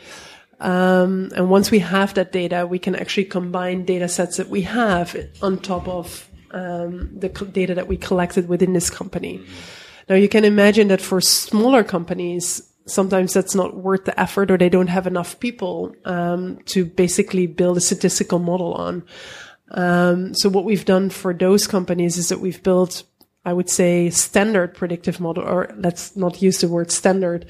[0.60, 4.62] Um, and once we have that data, we can actually combine data sets that we
[4.64, 9.42] have on top of um, the data that we collected within this company.
[10.10, 14.58] Now you can imagine that for smaller companies, sometimes that's not worth the effort or
[14.58, 19.04] they don't have enough people um, to basically build a statistical model on.
[19.72, 23.04] Um, so what we've done for those companies is that we've built,
[23.46, 27.46] I would say, standard predictive model, or let's not use the word standard,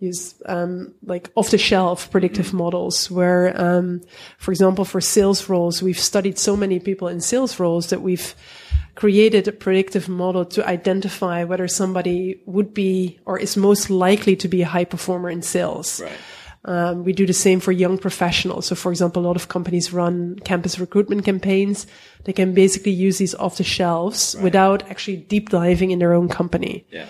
[0.00, 2.58] use um, like off the shelf predictive mm-hmm.
[2.58, 4.00] models where um,
[4.38, 8.34] for example for sales roles we've studied so many people in sales roles that we've
[8.94, 14.48] created a predictive model to identify whether somebody would be or is most likely to
[14.48, 16.12] be a high performer in sales right.
[16.64, 19.92] um, we do the same for young professionals so for example a lot of companies
[19.92, 21.88] run campus recruitment campaigns
[22.24, 24.44] they can basically use these off the shelves right.
[24.44, 27.06] without actually deep diving in their own company yeah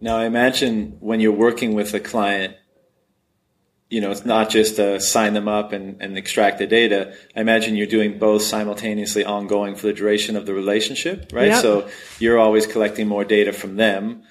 [0.00, 2.56] now, I imagine when you're working with a client,
[3.88, 7.14] you know, it's not just to sign them up and, and extract the data.
[7.34, 11.48] I imagine you're doing both simultaneously ongoing for the duration of the relationship, right?
[11.48, 11.62] Yep.
[11.62, 14.24] So you're always collecting more data from them.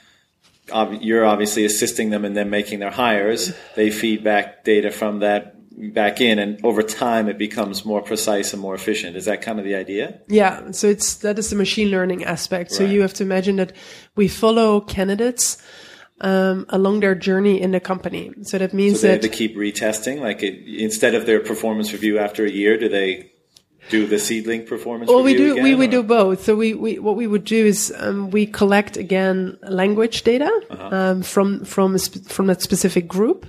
[0.99, 3.53] You're obviously assisting them in them making their hires.
[3.75, 8.53] They feed back data from that back in and over time it becomes more precise
[8.53, 9.15] and more efficient.
[9.15, 10.19] Is that kind of the idea?
[10.27, 12.71] Yeah so it's that is the machine learning aspect.
[12.71, 12.77] Right.
[12.77, 13.73] so you have to imagine that
[14.15, 15.57] we follow candidates
[16.21, 18.31] um, along their journey in the company.
[18.43, 20.21] So that means so they that have to keep retesting?
[20.21, 23.31] Like it, instead of their performance review after a year do they
[23.89, 26.43] do the Seedlink performance well we do again, we, we do both.
[26.43, 30.95] So we, we what we would do is um, we collect again language data uh-huh.
[30.95, 33.45] um, from from from that specific group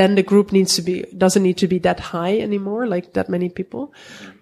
[0.00, 3.28] then the group needs to be doesn't need to be that high anymore, like that
[3.28, 3.92] many people.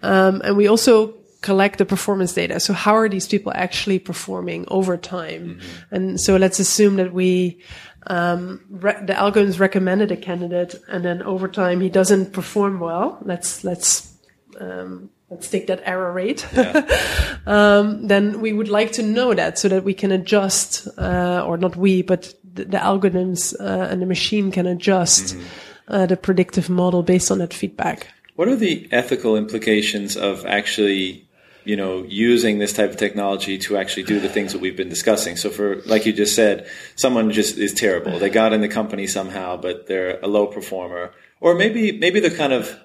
[0.01, 2.59] Um, and we also collect the performance data.
[2.59, 5.59] So how are these people actually performing over time?
[5.59, 5.95] Mm-hmm.
[5.95, 7.61] And so let's assume that we
[8.07, 13.19] um, re- the algorithms recommended a candidate, and then over time he doesn't perform well.
[13.21, 14.13] Let's let's
[14.59, 16.47] um, let's take that error rate.
[16.53, 16.85] Yeah.
[17.45, 21.57] um, then we would like to know that so that we can adjust, uh, or
[21.57, 22.33] not we, but
[22.65, 25.45] the, algorithms uh, and the machine can adjust mm-hmm.
[25.87, 28.07] uh, the predictive model based on that feedback.
[28.35, 31.27] What are the ethical implications of actually,
[31.65, 34.89] you know, using this type of technology to actually do the things that we've been
[34.89, 35.35] discussing?
[35.35, 38.17] So, for like you just said, someone just is terrible.
[38.17, 42.31] They got in the company somehow, but they're a low performer, or maybe maybe they're
[42.31, 42.79] kind of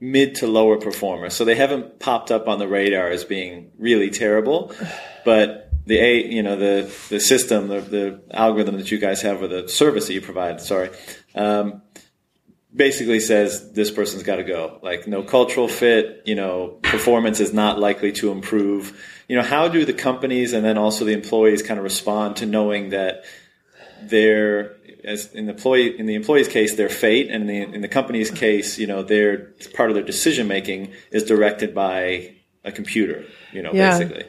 [0.00, 1.30] mid to lower performer.
[1.30, 4.72] So they haven't popped up on the radar as being really terrible,
[5.24, 9.42] but the a you know the the system the, the algorithm that you guys have
[9.42, 10.90] or the service that you provide sorry
[11.34, 11.82] um,
[12.74, 14.78] basically says this person's got to go.
[14.82, 18.98] Like no cultural fit you know performance is not likely to improve.
[19.28, 22.46] You know how do the companies and then also the employees kind of respond to
[22.46, 23.24] knowing that
[24.02, 27.80] they're as in the employee in the employee's case their fate and in the, in
[27.80, 32.70] the company's case you know their part of their decision making is directed by a
[32.70, 33.98] computer you know yeah.
[33.98, 34.24] basically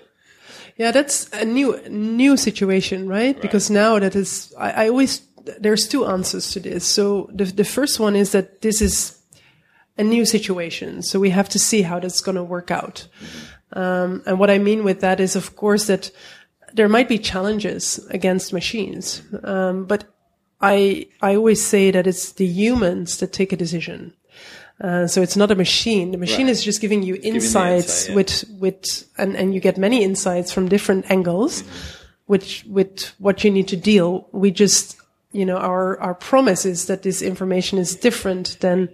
[0.80, 3.36] yeah, that's a new new situation, right?
[3.36, 3.42] right.
[3.42, 5.22] Because now that is, I, I, always
[5.60, 6.86] there's two answers to this.
[6.86, 9.20] So the the first one is that this is
[9.98, 11.04] a new situation.
[11.04, 13.10] So we have to see how that's going to work out.
[13.74, 16.12] Um, and what I mean with that is, of course, that
[16.74, 19.22] there might be challenges against machines.
[19.44, 20.06] Um, but
[20.62, 24.14] I, I always say that it's the humans that take a decision.
[24.82, 26.12] Uh, so it's not a machine.
[26.12, 26.52] The machine Right.
[26.52, 28.16] is just giving you Giving insights insight, yeah.
[28.16, 31.64] with, with, and, and you get many insights from different angles,
[32.28, 34.28] which, with what you need to deal.
[34.32, 34.96] We just,
[35.34, 38.88] you know, our, our promise is that this information is different than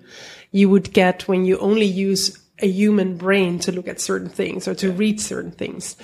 [0.52, 4.68] you would get when you only use a human brain to look at certain things
[4.68, 5.96] or to read certain things.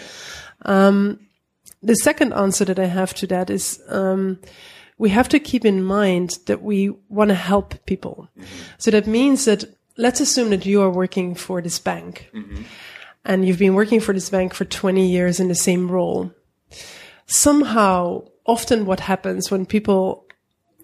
[0.65, 1.19] Um,
[1.81, 4.37] the second answer that I have to that is, um,
[4.97, 8.29] we have to keep in mind that we want to help people.
[8.77, 9.65] So that means that
[9.97, 12.29] let's assume that you are working for this bank
[13.25, 16.31] and you've been working for this bank for 20 years in the same role.
[17.25, 20.25] Somehow, often what happens when people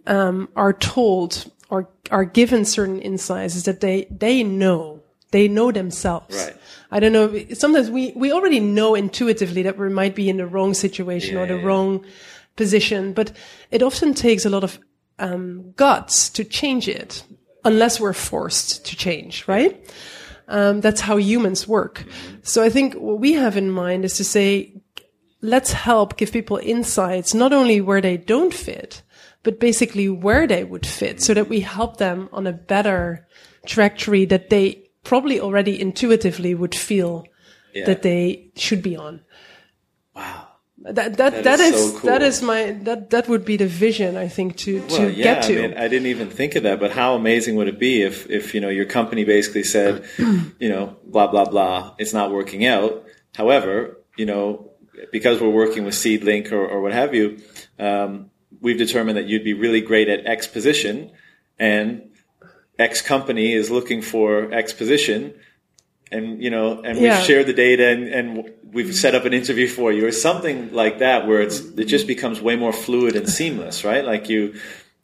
[0.06, 5.72] um, are told or are given certain insights is that they, they know, they know
[5.72, 6.36] themselves.
[6.36, 6.56] Right.
[6.89, 7.46] I don't know.
[7.54, 11.41] Sometimes we, we already know intuitively that we might be in the wrong situation Yeah,
[11.41, 11.63] or the yeah.
[11.65, 12.06] wrong
[12.58, 13.32] position, but
[13.72, 14.78] it often takes a lot of
[15.20, 17.24] um, guts to change it
[17.63, 19.89] unless we're forced to change, right?
[20.50, 22.04] Um, that's how humans work.
[22.43, 24.74] So I think what we have in mind is to say,
[25.41, 29.02] let's help give people insights, not only where they don't fit,
[29.43, 33.28] but basically where they would fit so that we help them on a better
[33.65, 37.26] trajectory that they probably already intuitively would feel
[37.74, 37.86] Yeah.
[37.86, 39.22] that they should be on.
[40.89, 42.10] That that That that is is so cool.
[42.10, 45.23] that is my that that would be the vision I think to to Well, yeah,
[45.23, 45.63] get to.
[45.63, 48.30] I mean, I didn't even think of that, but how amazing would it be if,
[48.30, 50.06] if you know your company basically said,
[50.60, 53.04] you know, blah blah blah, it's not working out.
[53.36, 54.71] However, you know,
[55.12, 57.38] because we're working with Seedlink or, or what have you,
[57.78, 61.12] um, we've determined that you'd be really great at X position,
[61.60, 62.10] and
[62.80, 65.34] X company is looking for X position,
[66.12, 69.67] and you know, and we've shared the data and, and we've set up an interview
[69.67, 73.28] for you or something like that, where it's it just becomes way more fluid and
[73.30, 74.04] seamless, right?
[74.06, 74.56] Like you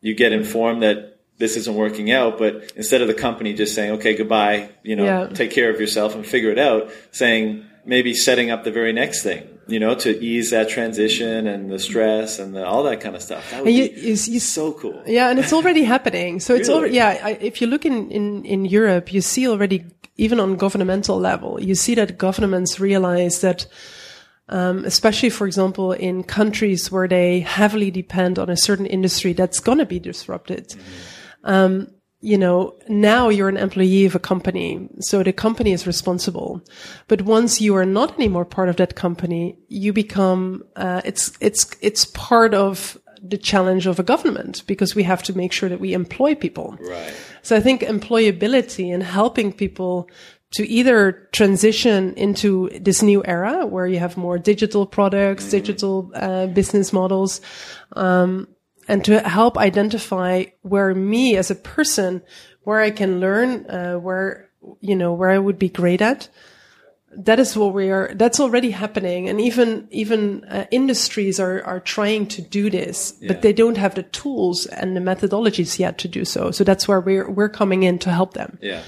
[0.01, 3.91] you get informed that this isn't working out, but instead of the company just saying,
[3.93, 5.27] "Okay, goodbye," you know, Yeah.
[5.33, 9.23] take care of yourself and figure it out, saying maybe setting up the very next
[9.23, 13.15] thing, you know, to ease that transition and the stress and the, all that kind
[13.15, 13.49] of stuff.
[13.51, 15.01] That would you, be you, you so cool.
[15.05, 16.39] Yeah, and it's already happening.
[16.39, 16.79] So it's Really?
[16.79, 19.85] already, yeah, I, if you look in, in, in Europe, you see already,
[20.17, 23.65] even on governmental level, you see that governments realize that,
[24.49, 29.59] um, especially, for example, in countries where they heavily depend on a certain industry that's
[29.59, 30.75] going to be disrupted.
[31.43, 31.87] Um,
[32.23, 36.61] you know, now you're an employee of a company, so the company is responsible.
[37.09, 41.75] But once you are not anymore part of that company, you become, uh, it's, it's,
[41.81, 45.81] it's part of the challenge of a government because we have to make sure that
[45.81, 46.77] we employ people.
[46.79, 47.13] Right.
[47.41, 50.09] So I think employability and helping people
[50.51, 56.45] to either transition into this new era where you have more digital products, digital uh,
[56.47, 57.41] business models,
[57.97, 58.47] um,
[58.87, 62.21] and to help identify where me as a person,
[62.63, 64.49] where I can learn, uh, where
[64.81, 66.29] you know where I would be great at.
[67.15, 68.11] That is what we are.
[68.15, 73.27] That's already happening, and even even uh, industries are are trying to do this, Yeah.
[73.27, 76.49] but they don't have the tools and the methodologies yet to do so.
[76.51, 78.57] So that's where we're we're coming in to help them.
[78.61, 78.81] Yeah.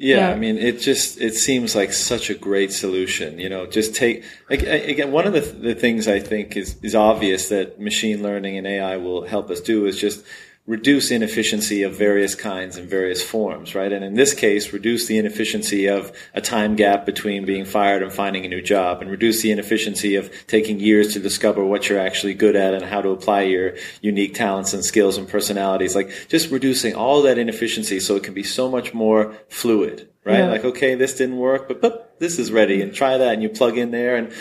[0.00, 0.30] Yeah, Yeah.
[0.30, 3.38] I mean, it just it seems like such a great solution.
[3.40, 6.94] You know, just take ag- again one of the the things I think is is
[6.94, 10.24] obvious that machine learning and AI will help us do is just
[10.68, 13.90] reduce inefficiency of various kinds and various forms, right?
[13.90, 18.12] And in this case, reduce the inefficiency of a time gap between being fired and
[18.12, 21.98] finding a new job, and reduce the inefficiency of taking years to discover what you're
[21.98, 25.96] actually good at and how to apply your unique talents and skills and personalities.
[25.96, 30.40] Like just reducing all that inefficiency so it can be so much more fluid, right?
[30.40, 30.50] Yeah.
[30.50, 33.48] Like, okay, this didn't work, but, but this is ready and try that and you
[33.48, 34.34] plug in there and,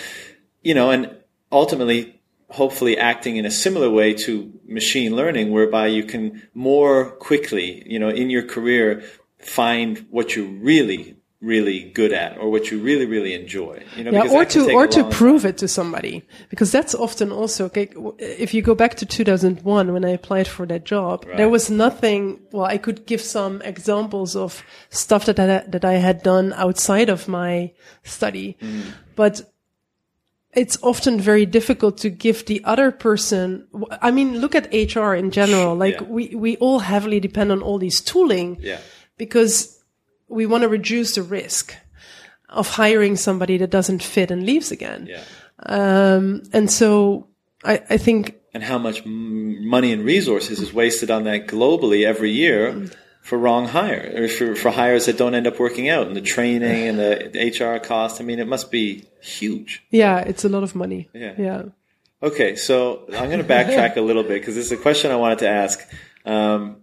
[0.62, 1.16] you know, and
[1.54, 2.17] ultimately,
[2.50, 8.00] hopefully acting in a similar way to machine learning whereby you can more quickly, you
[8.00, 9.04] know, in your career
[9.40, 13.84] find what you're really, really good at or what you really, really enjoy.
[13.96, 17.66] You know, yeah, or to or to prove it to somebody because that's often also
[17.66, 17.90] okay.
[18.18, 22.40] If you go back to 2001 when I applied for that job, there was nothing.
[22.52, 27.10] Well, I could give some examples of stuff that I, that I had done outside
[27.10, 28.94] of my study, Mm.
[29.16, 29.42] but
[30.58, 33.68] it's often very difficult to give the other person.
[34.02, 35.76] I mean, look at HR in general.
[35.86, 36.10] Like Yeah.
[36.10, 38.80] we we all heavily depend on all these tooling Yeah.
[39.18, 39.78] because
[40.28, 41.76] we want to reduce the risk
[42.50, 45.08] of hiring somebody that doesn't fit and leaves again.
[45.08, 45.24] Yeah.
[45.66, 47.28] Um, and so
[47.64, 52.06] I, I think, And how much m- money and resources is wasted on that globally
[52.06, 52.74] every year
[53.28, 56.22] for wrong hire or for, for hires that don't end up working out and the
[56.22, 58.22] training and the, the HR cost.
[58.22, 59.84] I mean, it must be huge.
[59.92, 61.10] Yeah, it's a lot of money.
[61.14, 61.34] Yeah.
[61.38, 61.64] Yeah.
[62.24, 65.18] Okay, so I'm going to backtrack a little bit because this is a question I
[65.18, 65.86] wanted to ask.
[66.26, 66.78] Um,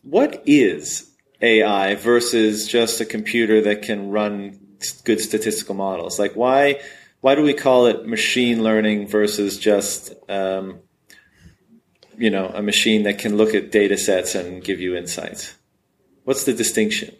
[0.00, 1.10] what is
[1.42, 4.58] AI versus just a computer that can run
[5.04, 6.18] good statistical models?
[6.18, 6.80] Like, why
[7.20, 10.80] why do we call it machine learning versus just um,
[12.18, 15.54] you know a machine that can look at data sets and give you insights?
[16.24, 17.14] What's the distinction?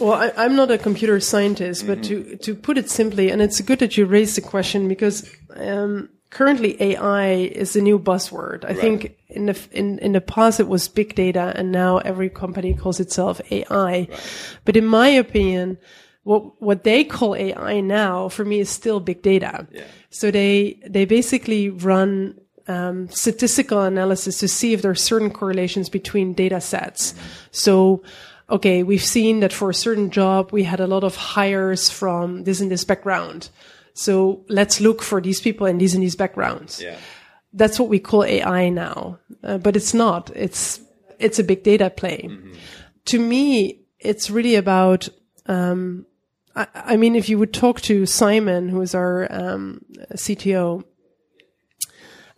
[0.00, 2.30] Well, I, am not a computer scientist, but mm-hmm.
[2.30, 6.08] to, to put it simply, and it's good that you raised the question because um,
[6.30, 8.64] currently AI is the new buzzword.
[8.64, 8.76] I right.
[8.76, 12.74] think in the in, in the past it was big data, and now every company
[12.74, 13.66] calls itself AI.
[13.70, 14.10] Right.
[14.64, 15.78] But in my opinion,
[16.24, 19.66] what what they call AI now for me is still big data.
[19.70, 19.84] Yeah.
[20.10, 25.88] So they they basically run um, statistical analysis to see if there are certain correlations
[25.88, 27.14] between data sets.
[27.50, 28.02] So
[28.48, 32.44] okay, we've seen that for a certain job, we had a lot of hires from
[32.44, 33.48] this and this background.
[33.94, 36.80] So let's look for these people and these and these backgrounds.
[36.80, 36.96] Yeah.
[37.52, 40.30] That's what we call AI now, uh, but it's not.
[40.34, 40.80] It's
[41.20, 42.26] it's a big data play.
[42.28, 42.54] Mm-hmm.
[43.06, 45.08] To me, it's really about.
[45.46, 46.06] Um,
[46.56, 49.84] I, I, mean, if you would talk to Simon, who is our um,
[50.14, 50.82] CTO,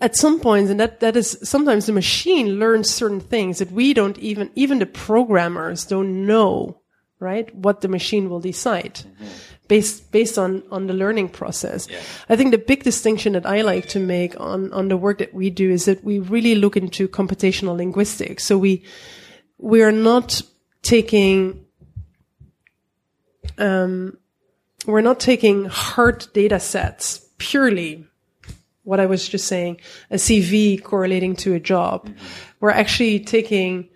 [0.00, 3.94] at some points, and that, that is sometimes the machine learns certain things that we
[3.94, 6.80] don't even, even the programmers don't know,
[7.18, 7.54] right?
[7.54, 9.26] What the machine will decide mm-hmm.
[9.68, 11.88] based, based on, on the learning process.
[11.88, 11.98] Yeah.
[12.28, 15.32] I think the big distinction that I like to make on, on the work that
[15.32, 18.44] we do is that we really look into computational linguistics.
[18.44, 18.84] So we,
[19.56, 20.42] we are not
[20.82, 21.64] taking,
[23.56, 24.18] um,
[24.86, 28.05] we're not taking hard data sets purely
[28.86, 29.80] what I was just saying,
[30.10, 32.06] a CV correlating to a job.
[32.06, 32.26] Mm-hmm.
[32.60, 33.88] We're actually taking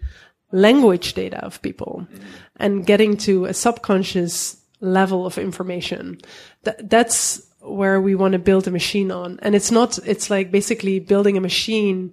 [0.50, 2.24] language data of people mm-hmm.
[2.56, 6.18] and getting to a subconscious level of information.
[6.64, 9.38] Th- that's where we want to build a machine on.
[9.42, 12.12] And it's not, it's like basically building a machine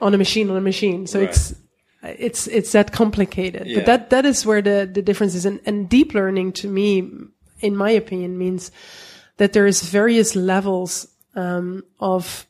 [0.00, 1.06] on a machine on a machine.
[1.06, 1.28] So right.
[1.28, 1.54] it's,
[2.02, 3.76] it's, it's that complicated, yeah.
[3.76, 5.44] but that, that is where the, the difference is.
[5.44, 7.10] And, and deep learning to me,
[7.60, 8.70] in my opinion, means
[9.36, 12.46] that there is various levels um, of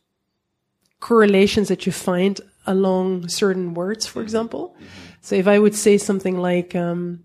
[1.00, 4.76] correlations that you find along certain words, for example.
[5.20, 7.24] So if I would say something like, um,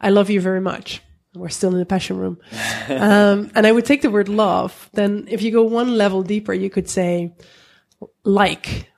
[0.00, 1.02] I love you very much.
[1.34, 2.38] We're still in the passion room.
[2.88, 4.90] um, and I would take the word love.
[4.92, 7.34] Then if you go one level deeper, you could say
[8.24, 8.90] like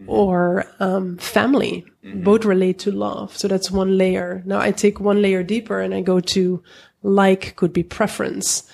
[0.00, 0.08] mm-hmm.
[0.08, 1.84] or um, family.
[2.04, 2.22] Mm-hmm.
[2.22, 3.36] Both relate to love.
[3.36, 4.42] So that's one layer.
[4.44, 6.62] Now I take one layer deeper and I go to
[7.02, 8.68] like could be preference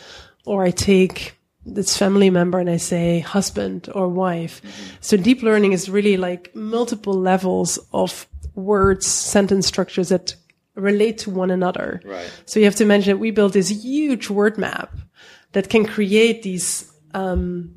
[0.45, 4.63] or I take this family member and I say husband or wife.
[4.63, 4.97] Mm-hmm.
[5.01, 10.35] So deep learning is really like multiple levels of words, sentence structures that
[10.75, 12.01] relate to one another.
[12.05, 12.31] Right.
[12.47, 14.97] So you have to imagine that we built this huge word map
[15.53, 17.75] that can create these um,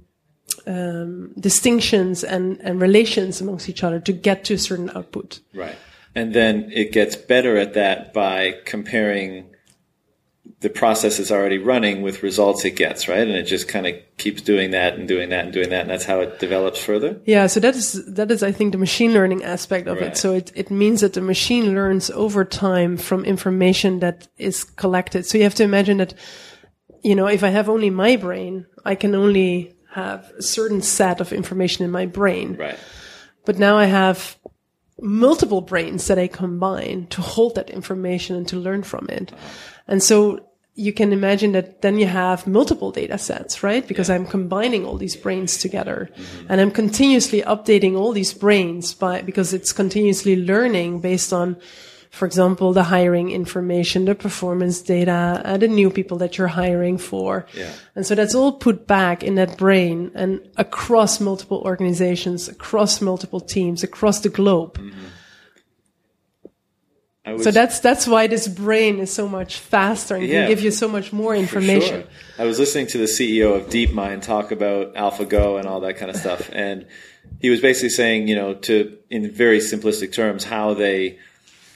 [0.67, 5.39] um, distinctions and, and relations amongst each other to get to a certain output.
[5.53, 5.75] Right.
[6.15, 9.52] And then it gets better at that by comparing
[10.63, 13.19] the process is already running with results it gets, right?
[13.19, 15.89] And it just kind of keeps doing that and doing that and doing that, and
[15.89, 17.19] that's how it develops further.
[17.25, 20.07] Yeah, so that is that is I think the machine learning aspect of right.
[20.07, 20.17] it.
[20.17, 25.25] So it it means that the machine learns over time from information that is collected.
[25.25, 26.13] So you have to imagine that,
[27.03, 31.19] you know, if I have only my brain, I can only have a certain set
[31.19, 32.55] of information in my brain.
[32.55, 32.79] Right.
[33.43, 34.37] But now I have
[35.01, 39.33] multiple brains that I combine to hold that information and to learn from it.
[39.33, 39.41] Uh-huh.
[39.87, 40.39] And so
[40.75, 43.87] you can imagine that then you have multiple data sets, right?
[43.87, 44.15] Because yeah.
[44.15, 46.47] I'm combining all these brains together mm-hmm.
[46.49, 51.57] and I'm continuously updating all these brains by, because it's continuously learning based on,
[52.09, 56.97] for example, the hiring information, the performance data, uh, the new people that you're hiring
[56.97, 57.45] for.
[57.53, 57.71] Yeah.
[57.95, 63.41] And so that's all put back in that brain and across multiple organizations, across multiple
[63.41, 64.79] teams, across the globe.
[64.79, 65.05] Mm-hmm.
[67.25, 70.71] So that's that's why this brain is so much faster and yeah, can give you
[70.71, 72.01] so much more information.
[72.01, 72.09] Sure.
[72.37, 76.11] I was listening to the CEO of DeepMind talk about AlphaGo and all that kind
[76.11, 76.85] of stuff, and
[77.39, 81.17] he was basically saying, you know, to in very simplistic terms, how they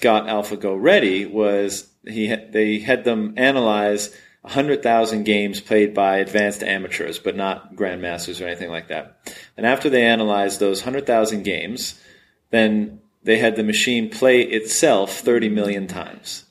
[0.01, 7.19] got AlphaGo ready was he they had them analyze 100,000 games played by advanced amateurs,
[7.19, 9.17] but not grandmasters or anything like that.
[9.55, 12.01] And after they analyzed those 100,000 games,
[12.49, 16.45] then they had the machine play itself 30 million times.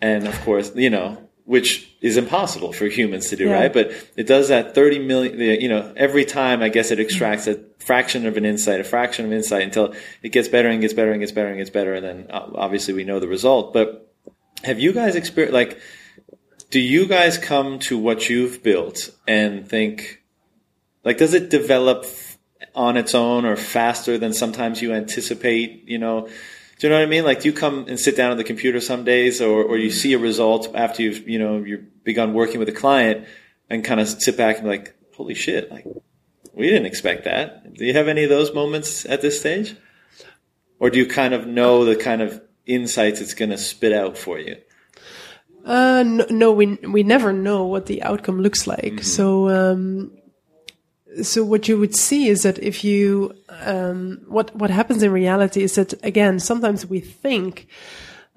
[0.00, 3.52] And of course, you know, which is impossible for humans to do, Yeah.
[3.52, 3.72] right?
[3.72, 7.60] But it does that 30 million, you know, every time I guess it extracts a
[7.78, 11.10] fraction of an insight, a fraction of insight until it gets better and gets better
[11.12, 11.94] and gets better and gets better.
[11.94, 13.72] And then obviously we know the result.
[13.72, 14.12] But
[14.64, 15.80] have you guys experienced, like,
[16.70, 20.22] do you guys come to what you've built and think,
[21.04, 22.06] like, does it develop
[22.74, 26.28] on its own or faster than sometimes you anticipate, you know?
[26.78, 27.24] Do you know what I mean?
[27.24, 30.14] Like, you come and sit down at the computer some days, or, or you see
[30.14, 33.26] a result after you've, you know, you've begun working with a client,
[33.70, 35.70] and kind of sit back and be like, "Holy shit!
[35.70, 35.86] Like,
[36.52, 39.76] we didn't expect that." Do you have any of those moments at this stage,
[40.80, 44.18] or do you kind of know the kind of insights it's going to spit out
[44.18, 44.56] for you?
[45.64, 48.94] Uh, no, no, we we never know what the outcome looks like.
[48.94, 49.04] Mm-hmm.
[49.04, 50.10] So, um,
[51.22, 55.62] so what you would see is that if you, um, what what happens in reality
[55.62, 57.66] is that again, sometimes we think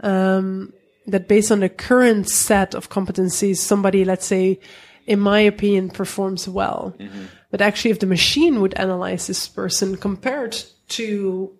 [0.01, 0.73] um,
[1.07, 4.59] that based on the current set of competencies, somebody, let's say,
[5.05, 6.95] in my opinion, performs well.
[7.51, 11.53] But actually, if the machine would analyze this person compared to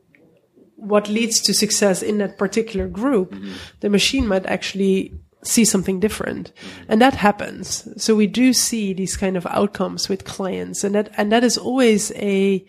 [0.76, 3.34] what leads to success in that particular group,
[3.80, 5.14] the machine might actually
[5.48, 6.52] see something different.
[6.88, 7.88] And that happens.
[8.02, 11.58] So we do see these kind of outcomes with clients and that, and that is
[11.58, 12.66] always a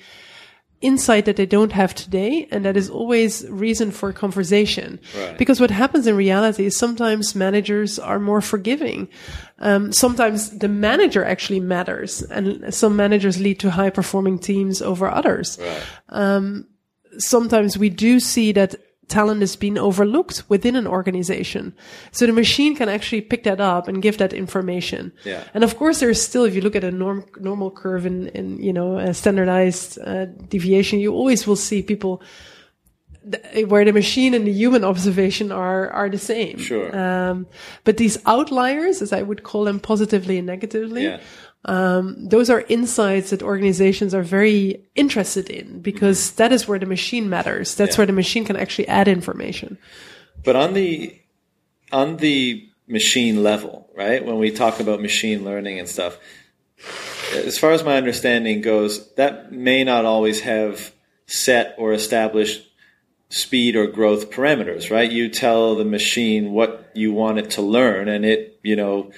[0.82, 2.46] insight that they don't have today.
[2.50, 5.00] And that is always reason for conversation.
[5.16, 5.38] Right.
[5.38, 9.08] Because what happens in reality is sometimes managers are more forgiving.
[9.58, 15.08] Um, sometimes the manager actually matters and some managers lead to high performing teams over
[15.10, 15.82] others Right.
[17.18, 18.74] sometimes we do see that
[19.08, 21.74] talent is being overlooked within an organization.
[22.10, 25.12] So the machine can actually pick that up and give that information.
[25.24, 25.44] Yeah.
[25.54, 28.62] And of course, there's still, if you look at a norm, normal curve in, in,
[28.62, 32.20] you know, a standardized uh, deviation, you always will see people
[33.30, 36.58] th- where the machine and the human observation are, are the same.
[36.58, 36.96] Sure.
[36.96, 37.46] Um,
[37.84, 41.20] but these outliers, as I would call them positively and negatively, Yeah.
[41.66, 46.86] Um, those are insights that organizations are very interested in because that is where the
[46.86, 47.74] machine matters.
[47.74, 48.00] That's Yeah.
[48.00, 49.76] where the machine can actually add information.
[50.44, 51.14] But on the
[51.92, 54.24] on the machine level, right?
[54.24, 56.18] When we talk about machine learning and stuff,
[57.34, 60.92] as far as my understanding goes, that may not always have
[61.26, 62.62] set or established
[63.28, 65.10] speed or growth parameters, right?
[65.10, 69.10] You tell the machine what you want it to learn and it, you know,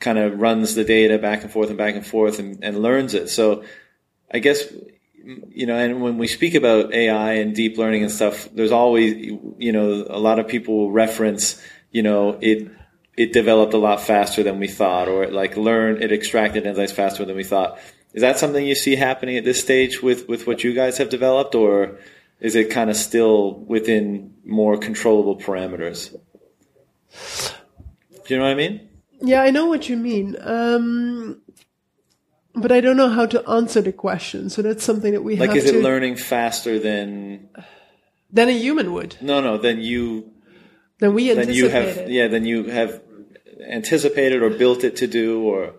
[0.00, 3.14] kind of runs the data back and forth and back and forth and, and learns
[3.14, 3.28] it.
[3.28, 3.64] So
[4.32, 4.64] I guess
[5.48, 9.14] you know, and when we speak about AI and deep learning and stuff, there's always,
[9.58, 12.70] you know, a lot of people reference, you know, it
[13.16, 16.92] it developed a lot faster than we thought, or it like learned, it extracted insights
[16.92, 17.78] faster than we thought.
[18.12, 21.08] Is that something you see happening at this stage with with what you guys have
[21.08, 21.98] developed, or
[22.40, 26.14] is it kind of still within more controllable parameters?
[28.26, 28.88] Do you know what I mean?
[29.20, 30.36] Yeah, I know what you mean.
[30.40, 31.40] Um,
[32.54, 34.50] but I don't know how to answer the question.
[34.50, 37.48] So that's something that we Like, have is it to, learning faster than
[38.30, 40.32] than a human would, no, no, than you
[40.98, 43.02] than we than you have yeah than you have
[43.68, 45.74] anticipated or built it to do or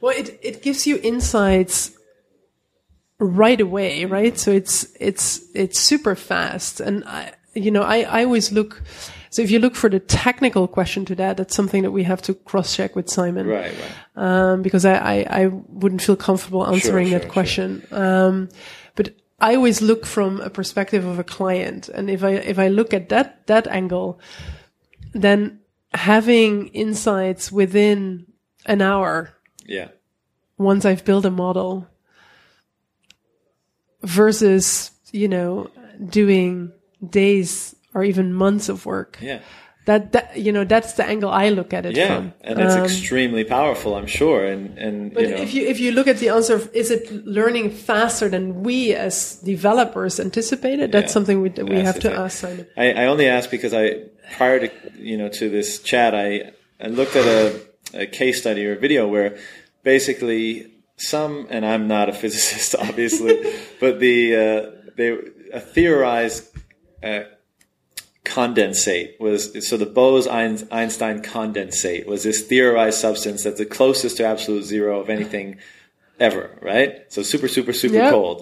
[0.00, 1.92] Well, it, it gives you insights
[3.18, 4.38] right away, right?
[4.38, 6.80] So it's, it's, it's super fast.
[6.80, 8.82] And I, you know, I, I always look,
[9.30, 12.22] so if you look for the technical question to that, that's something that we have
[12.22, 13.46] to cross check with Simon.
[13.46, 17.32] right right Um, because I, I, I wouldn't feel comfortable answering sure, that sure.
[17.32, 17.86] question.
[17.90, 18.48] Um,
[18.94, 21.88] but I always look from a perspective of a client.
[21.88, 24.18] And if I, if I look at that, that angle,
[25.12, 25.60] then
[25.92, 28.26] having insights within
[28.66, 29.32] an hour
[29.64, 29.88] yeah
[30.58, 31.86] once I've built a model
[34.02, 35.70] versus, you know,
[36.04, 36.72] doing
[37.08, 39.12] days or even months of work.
[39.30, 39.40] yeah
[39.90, 42.24] That, that, you know, that's the angle I look at it yeah from.
[42.48, 45.78] and it's Um, extremely powerful i'm sure and and but you know if you if
[45.84, 47.02] you look at the answer of is it
[47.38, 49.14] learning faster than we as
[49.52, 51.16] developers anticipated, that's Yeah.
[51.16, 52.64] something we, we That's have to ask Simon.
[52.84, 53.84] I, I only asked because I
[54.38, 54.68] prior to
[55.10, 56.28] you know to this chat I
[56.84, 57.42] I looked at a,
[58.04, 59.30] a case study or a video where
[59.90, 60.44] basically
[61.12, 63.34] some and I'm not a physicist obviously
[63.82, 64.60] but the uh,
[64.98, 65.10] they
[65.60, 66.42] a theorized
[67.08, 67.20] uh,
[68.36, 74.64] condensate was so the Bose-Einstein condensate was this theorized substance that's the closest to absolute
[74.64, 75.56] zero of anything
[76.20, 76.90] ever, right?
[77.08, 78.10] So super, super, super Yep.
[78.16, 78.38] cold.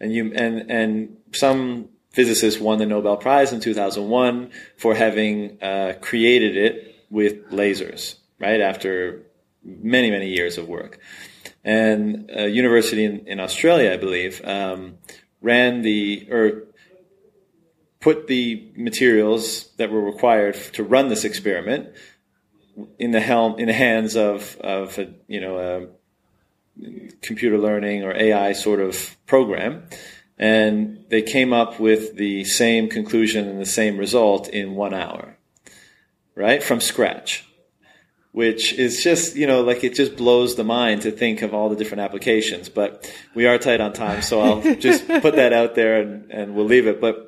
[0.00, 5.92] And you and and some physicists won the Nobel Prize in 2001 for having uh,
[6.00, 6.72] created it
[7.10, 8.02] with lasers,
[8.40, 8.60] right?
[8.60, 9.22] After
[9.62, 10.98] many, many years of work.
[11.62, 14.80] And a university in, in Australia, I believe, um,
[15.42, 16.44] ran the or
[18.06, 21.88] put the materials that were required to run this experiment
[23.00, 25.88] in the helm in the hands of of a, you know a
[27.20, 29.82] computer learning or AI sort of program,
[30.38, 35.36] and they came up with the same conclusion and the same result in one hour,
[36.36, 37.42] right from scratch.
[38.30, 41.70] Which is just, you know, like it just blows the mind to think of all
[41.70, 42.68] the different applications.
[42.68, 46.54] But we are tight on time, so I'll just put that out there and, and
[46.54, 47.00] we'll leave it.
[47.00, 47.25] But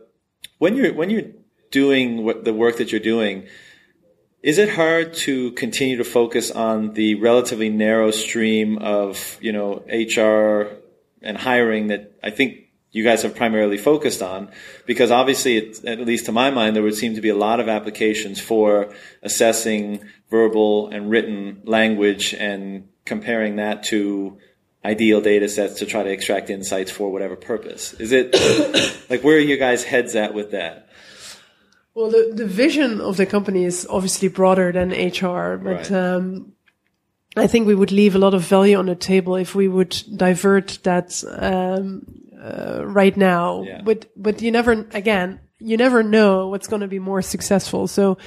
[0.59, 1.31] when you're when you're
[1.71, 3.47] doing what the work that you're doing,
[4.43, 9.85] is it hard to continue to focus on the relatively narrow stream of you know
[9.89, 10.77] HR
[11.23, 14.51] and hiring that I think you guys have primarily focused on?
[14.87, 17.69] Because obviously, at least to my mind, there would seem to be a lot of
[17.69, 24.39] applications for assessing verbal and written language and comparing that to
[24.85, 27.95] ideal data sets to try to extract insights for whatever purpose.
[27.95, 28.35] Is it
[29.11, 30.89] like where are you guys heads at with that?
[31.95, 35.93] Well, the, the vision of the company is obviously broader than HR, but Right.
[35.93, 36.53] um,
[37.37, 40.01] I think we would leave a lot of value on the table if we would
[40.17, 42.07] divert that um,
[42.41, 43.63] uh, right now.
[43.63, 43.83] Yeah.
[43.85, 47.89] But but you never again you never know what's going to be more successful.
[47.89, 48.19] So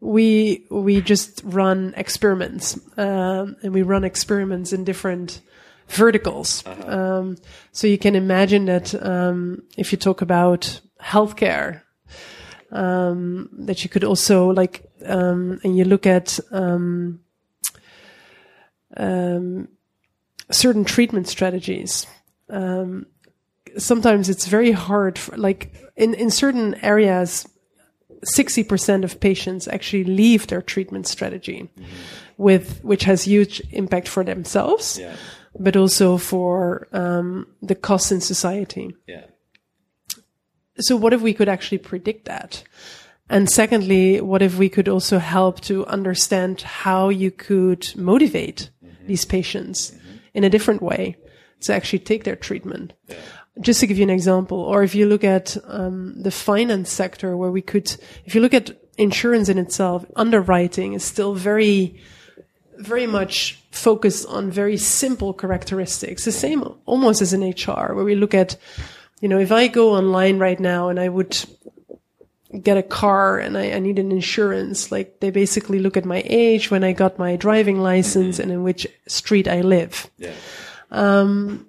[0.00, 5.40] we we just run experiments um, and we run experiments in different
[5.92, 6.64] verticals.
[6.66, 7.36] Um,
[7.72, 11.82] so you can imagine that um, if you talk about healthcare
[12.70, 17.20] um, that you could also like, um, and you look at um,
[18.96, 19.68] um,
[20.50, 22.06] certain treatment strategies.
[22.48, 23.06] Um,
[23.76, 27.48] sometimes it's very hard, for, like in in certain areas.
[28.24, 31.68] 60% of patients actually leave their treatment strategy
[32.36, 35.16] with which has huge impact for themselves Yeah,
[35.58, 39.26] but also for um, the costs in society yeah,
[40.78, 42.62] so what if we could actually predict that?
[43.28, 48.70] And secondly, what if we could also help to understand how you could motivate
[49.06, 49.92] these patients
[50.34, 51.16] in a different way
[51.62, 52.92] to actually take their treatment?
[53.60, 57.36] Just to give you an example, or if you look at um, the finance sector,
[57.36, 57.94] where we could,
[58.24, 62.00] if you look at insurance in itself, underwriting is still very
[62.82, 66.24] very much focused on very simple characteristics.
[66.24, 68.56] The same almost as in HR, where we look at,
[69.20, 71.36] you know, if I go online right now and I would
[72.60, 76.22] get a car and I, I need an insurance, like they basically look at my
[76.26, 80.10] age, when I got my driving license, and in which street I live.
[80.18, 80.34] yeah,
[80.90, 81.66] Um,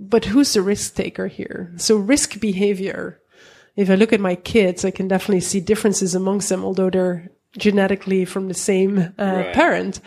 [0.00, 1.72] But who's the risk taker here?
[1.76, 3.20] So risk behavior.
[3.76, 7.30] If I look at my kids, I can definitely see differences amongst them, although they're
[7.58, 9.54] genetically from the same uh, Right.
[9.54, 10.00] parent.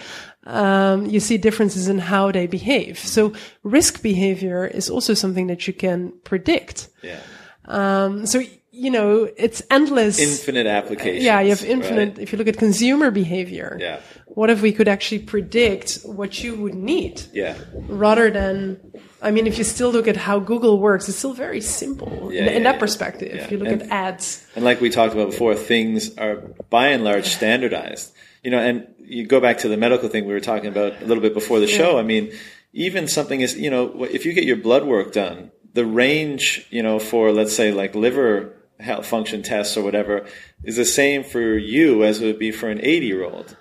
[0.45, 2.99] Um, you see differences in how they behave.
[2.99, 3.31] So
[3.63, 6.89] risk behavior is also something that you can predict.
[7.01, 7.19] yeah.
[7.65, 8.41] Um, so
[8.71, 10.19] you know it's endless.
[10.19, 11.23] Infinite applications.
[11.23, 12.09] yeah, you have infinite.
[12.09, 12.19] right?
[12.19, 13.99] If you look at consumer behavior, Yeah,
[14.35, 17.21] what if we could actually predict what you would need?
[17.33, 17.55] yeah,
[17.87, 18.79] rather than
[19.21, 22.35] I mean, if you still look at how Google works, it's still very simple in,
[22.45, 22.79] Yeah, in that yeah.
[22.79, 23.31] perspective.
[23.33, 23.43] Yeah.
[23.43, 26.35] If you look And- at ads, And like we talked about before, things are
[26.69, 28.11] by and large standardized.
[28.43, 31.05] You know, and you go back to the medical thing we were talking about a
[31.05, 31.97] little bit before the show.
[31.97, 32.33] I mean,
[32.73, 36.83] even something is, you know, if you get your blood work done, the range, you
[36.83, 40.25] know, for let's say like liver health function tests or whatever
[40.65, 43.55] is the same for you as it would be for an 80 year old.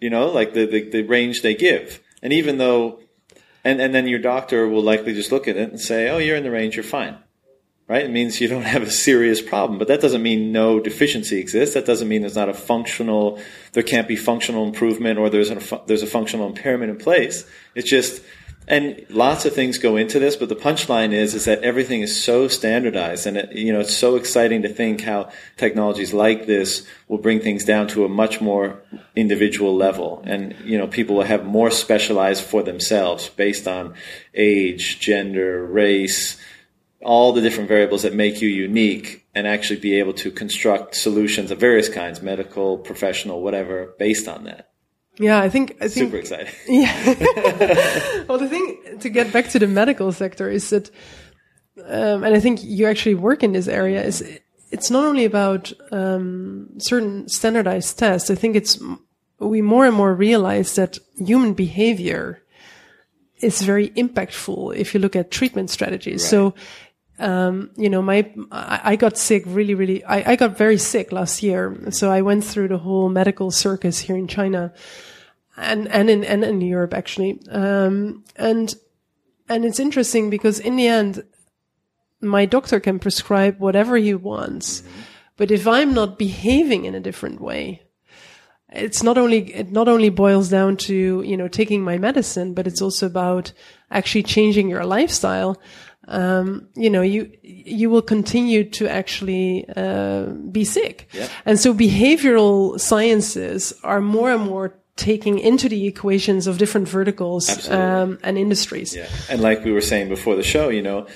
[0.00, 2.00] You know, like the, the, the range they give.
[2.22, 3.00] And even though,
[3.64, 6.36] and, and then your doctor will likely just look at it and say, oh, you're
[6.36, 7.18] in the range, you're fine
[7.90, 8.04] right?
[8.04, 11.74] It means you don't have a serious problem, but that doesn't mean no deficiency exists.
[11.74, 13.40] That doesn't mean there's not a functional,
[13.72, 17.44] there can't be functional improvement or there's a, there's a functional impairment in place.
[17.74, 18.22] It's just,
[18.70, 22.22] and lots of things go into this, but the punchline is, is that everything is
[22.22, 26.86] so standardized and it, you know, it's so exciting to think how technologies like this
[27.08, 28.80] will bring things down to a much more
[29.16, 30.22] individual level.
[30.24, 33.94] And, you know, people will have more specialized for themselves based on
[34.34, 36.40] age, gender, race,
[37.02, 41.50] all the different variables that make you unique and actually be able to construct solutions
[41.50, 44.69] of various kinds, medical, professional, whatever, based on that.
[45.20, 46.52] Yeah, I think I think Super exciting.
[48.26, 50.90] well, the thing to get back to the medical sector is that,
[51.84, 54.02] um, and I think you actually work in this area.
[54.02, 54.22] Is
[54.70, 58.30] it's not only about um, certain standardized tests.
[58.30, 58.80] I think it's
[59.38, 62.42] we more and more realize that human behavior
[63.42, 66.26] is very impactful if you look at treatment strategies.
[66.26, 66.54] So.
[67.18, 71.12] Um, you know, my, I, I got sick really, really, I, I got very sick
[71.12, 71.78] last year.
[71.90, 74.72] So I went through the whole medical circus here in China
[75.60, 77.40] and, and in, and in Europe actually.
[77.50, 78.74] Um, and,
[79.48, 81.22] and it's interesting because in the end,
[82.20, 84.82] my doctor can prescribe whatever he wants.
[85.36, 87.82] But if I'm not behaving in a different way,
[88.72, 92.66] it's not only it not only boils down to you know taking my medicine, but
[92.66, 93.52] it's also about
[93.90, 95.60] actually changing your lifestyle.
[96.06, 101.28] Um, you know, you you will continue to actually uh, be sick, Yeah.
[101.46, 107.68] and so behavioral sciences are more and more taking into the equations of different verticals
[107.70, 108.94] um, and industries.
[108.94, 109.08] Yeah.
[109.30, 111.06] And like we were saying before the show, you know,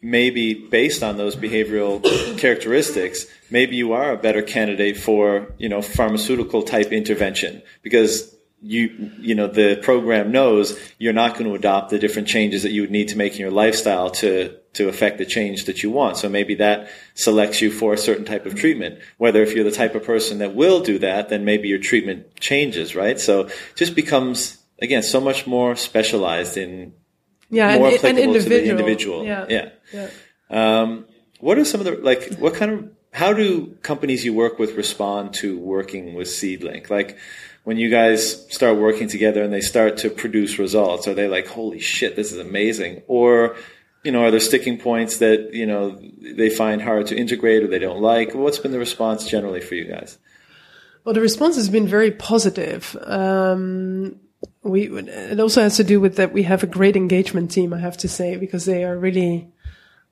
[0.00, 2.00] maybe based on those behavioral
[2.38, 8.33] characteristics, maybe you are a better candidate for, you know, pharmaceutical type intervention because
[8.66, 12.72] you, you know, the program knows you're not going to adopt the different changes that
[12.72, 15.90] you would need to make in your lifestyle to, to affect the change that you
[15.90, 16.16] want.
[16.16, 19.00] So maybe that selects you for a certain type of treatment.
[19.18, 22.36] Whether if you're the type of person that will do that, then maybe your treatment
[22.40, 23.20] changes, right?
[23.20, 26.94] So it just becomes, again, so much more specialized in
[27.50, 29.20] Yeah, more and, and applicable to the individual.
[29.20, 29.24] individual.
[29.26, 29.46] Yeah,
[29.92, 30.08] Yeah.
[30.50, 30.80] yeah.
[30.80, 31.04] Um,
[31.40, 32.34] what are some of the like?
[32.36, 32.90] What kind of?
[33.12, 36.88] How do companies you work with respond to working with Seedlink?
[36.90, 37.18] Like
[37.64, 41.46] when you guys start working together and they start to produce results, are they like,
[41.48, 43.02] "Holy shit, this is amazing"?
[43.08, 43.56] Or
[44.04, 47.66] you know, are there sticking points that you know they find hard to integrate or
[47.66, 48.34] they don't like?
[48.34, 50.18] What's been the response generally for you guys?
[51.04, 52.96] Well, the response has been very positive.
[53.02, 54.20] Um,
[54.62, 57.78] we it also has to do with that we have a great engagement team, I
[57.78, 59.48] have to say, because they are really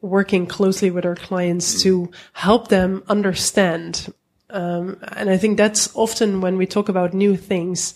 [0.00, 4.12] working closely with our clients to help them understand.
[4.52, 7.94] Um, and I think that's often when we talk about new things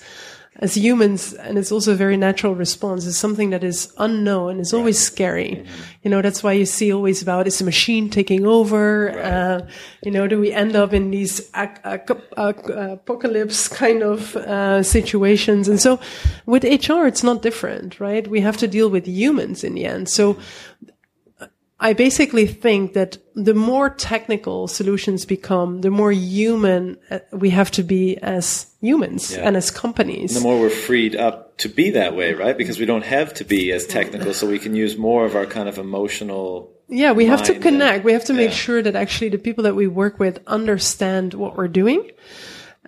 [0.59, 4.59] as humans, and it's also a very natural response, is something that is unknown.
[4.59, 5.67] It's always scary.
[6.03, 9.11] You know, that's why you see always about is the machine taking over?
[9.21, 9.69] Uh,
[10.03, 14.83] you know, do we end up in these ac- ac- ac- apocalypse kind of uh,
[14.83, 15.69] situations?
[15.69, 16.01] And so
[16.47, 18.27] with HR, it's not different, right?
[18.27, 20.09] We have to deal with humans in the end.
[20.09, 20.39] So
[21.79, 27.70] I basically think that the more technical solutions become, the more human uh, we have
[27.72, 29.47] to be as humans Yeah.
[29.47, 30.33] and as companies.
[30.35, 32.57] The more we're freed up to be that way, right?
[32.57, 35.45] Because we don't have to be as technical, so we can use more of our
[35.47, 37.97] kind of emotional yeah, we have to connect.
[37.97, 38.57] and- we have to make yeah.
[38.57, 42.11] sure that actually the people that we work with understand what we're doing.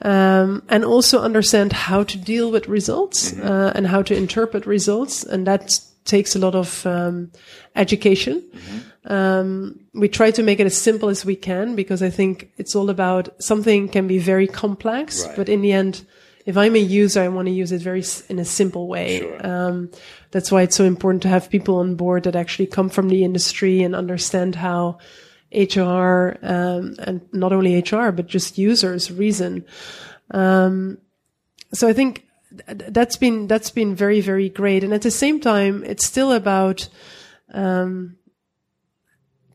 [0.01, 3.47] Um, and also understand how to deal with results Mm-hmm.
[3.49, 7.31] uh, and how to interpret results, and that takes a lot of um,
[7.77, 8.41] education.
[8.41, 9.13] Mm-hmm.
[9.13, 12.75] Um, we try to make it as simple as we can because I think it's
[12.75, 15.37] all about something can be very complex, Right.
[15.37, 16.05] but in the end,
[16.45, 19.19] if I'm a user, I want to use it very in a simple way.
[19.21, 19.47] Sure.
[19.47, 19.91] Um,
[20.31, 23.23] that's why it's so important to have people on board that actually come from the
[23.23, 24.99] industry and understand how
[25.53, 29.65] HR um, and not only HR but just users reason.
[30.31, 30.99] Um,
[31.73, 32.28] so I think th-
[32.67, 36.89] that's been that's been very very great, and at the same time, it's still about
[37.53, 38.17] um,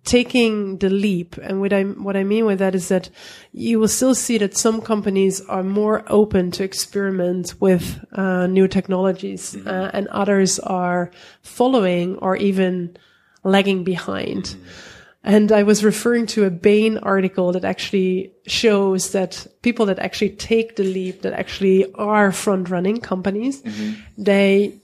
[0.03, 1.37] taking the leap.
[1.37, 3.09] And what I what I mean with that is that
[3.51, 8.67] you will still see that some companies are more open to experiment with uh, new
[8.67, 12.97] technologies, uh, and others are following or even
[13.43, 14.55] lagging behind.
[15.25, 20.31] And I was referring to a Bain article that actually shows that people that actually
[20.31, 23.63] take the leap, that actually are front running companies,
[24.17, 24.79] they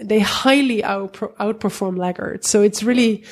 [0.00, 2.48] they highly outper- outperform laggards.
[2.48, 3.24] So it's really,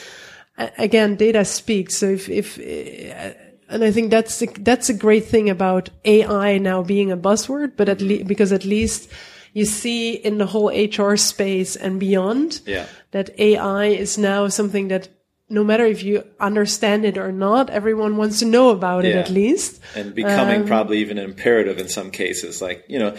[0.78, 1.96] again, data speaks.
[1.96, 3.34] So if, if, uh,
[3.68, 7.76] and I think that's, the, that's a great thing about AI now being a buzzword,
[7.76, 9.08] but at least, because at least
[9.52, 12.86] you see in the whole HR space and beyond Yeah.
[13.12, 15.08] that AI is now something that
[15.48, 19.30] no matter if you understand it or not, everyone wants to know about it at
[19.30, 19.80] least.
[19.94, 22.60] and becoming Um, probably even an imperative in some cases.
[22.60, 23.14] Like, you know,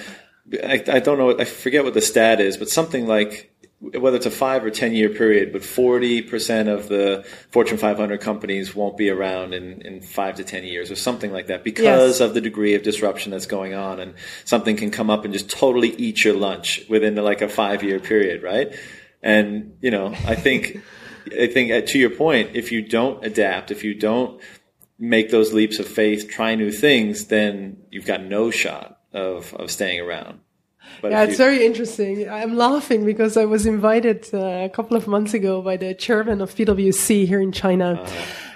[0.63, 4.25] I, I don't know, I forget what the stat is, but something like whether it's
[4.25, 9.09] a five or 10 year period, but 40% of the Fortune 500 companies won't be
[9.11, 12.19] around in, in five to 10 years or something like that because Yes.
[12.19, 13.99] of the degree of disruption that's going on.
[13.99, 14.15] And
[14.45, 17.99] something can come up and just totally eat your lunch within like a five year
[17.99, 18.75] period, right?
[19.21, 20.81] And, you know, I think,
[21.33, 24.41] I think uh, to your point, if you don't adapt, if you don't
[24.99, 29.69] make those leaps of faith, try new things, then you've got no shot of, of
[29.71, 30.39] staying around.
[31.01, 32.29] But Yeah, it's you- very interesting.
[32.29, 36.41] I'm laughing because I was invited uh, a couple of months ago by the chairman
[36.41, 38.03] of PwC here in China.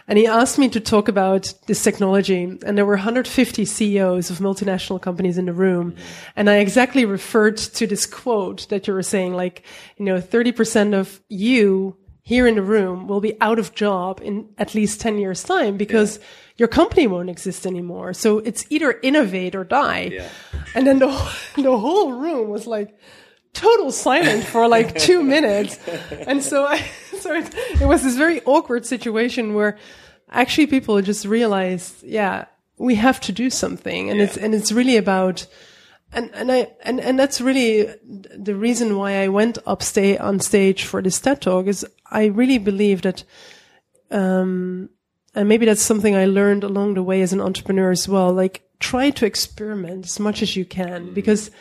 [0.07, 2.43] And he asked me to talk about this technology.
[2.65, 5.95] And there were 150 CEOs of multinational companies in the room.
[6.35, 9.63] And I exactly referred to this quote that you were saying, like,
[9.97, 11.95] you know, 30% of you
[12.31, 15.75] here in the room will be out of job in at least 10 years time
[15.75, 16.17] because
[16.55, 18.13] your company won't exist anymore.
[18.13, 20.11] So it's either innovate or die.
[20.13, 20.29] Yeah.
[20.73, 21.07] And then the,
[21.57, 22.97] the whole room was like
[23.51, 25.77] total silent for like two minutes.
[26.25, 26.77] And so I,
[27.19, 29.77] so it, it was this very awkward situation where
[30.29, 32.45] actually people just realized, yeah,
[32.77, 34.09] we have to do something.
[34.09, 35.45] And it's, and it's really about,
[36.13, 40.83] and and I and and that's really the reason why I went upstate on stage
[40.83, 43.23] for this TED talk is I really believe that,
[44.09, 44.89] um,
[45.33, 48.33] and maybe that's something I learned along the way as an entrepreneur as well.
[48.33, 51.51] Like try to experiment as much as you can because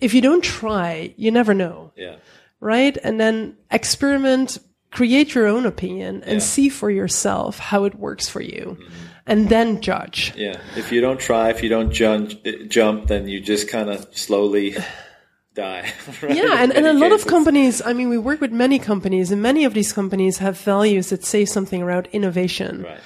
[0.00, 1.92] if you don't try, you never know.
[1.96, 2.16] Yeah.
[2.60, 4.58] Right, and then experiment,
[4.90, 6.38] create your own opinion, and Yeah.
[6.38, 8.78] see for yourself how it works for you,
[9.26, 10.32] and then judge.
[10.36, 10.60] Yeah.
[10.76, 12.32] If you don't try, if you don't jump,
[12.68, 14.76] jump, then you just kind of slowly
[15.54, 15.92] die.
[16.22, 16.36] right?
[16.36, 19.30] Yeah, and, and a many lot of companies, I mean, we work with many companies,
[19.30, 22.82] and many of these companies have values that say something around innovation.
[22.82, 23.00] Right.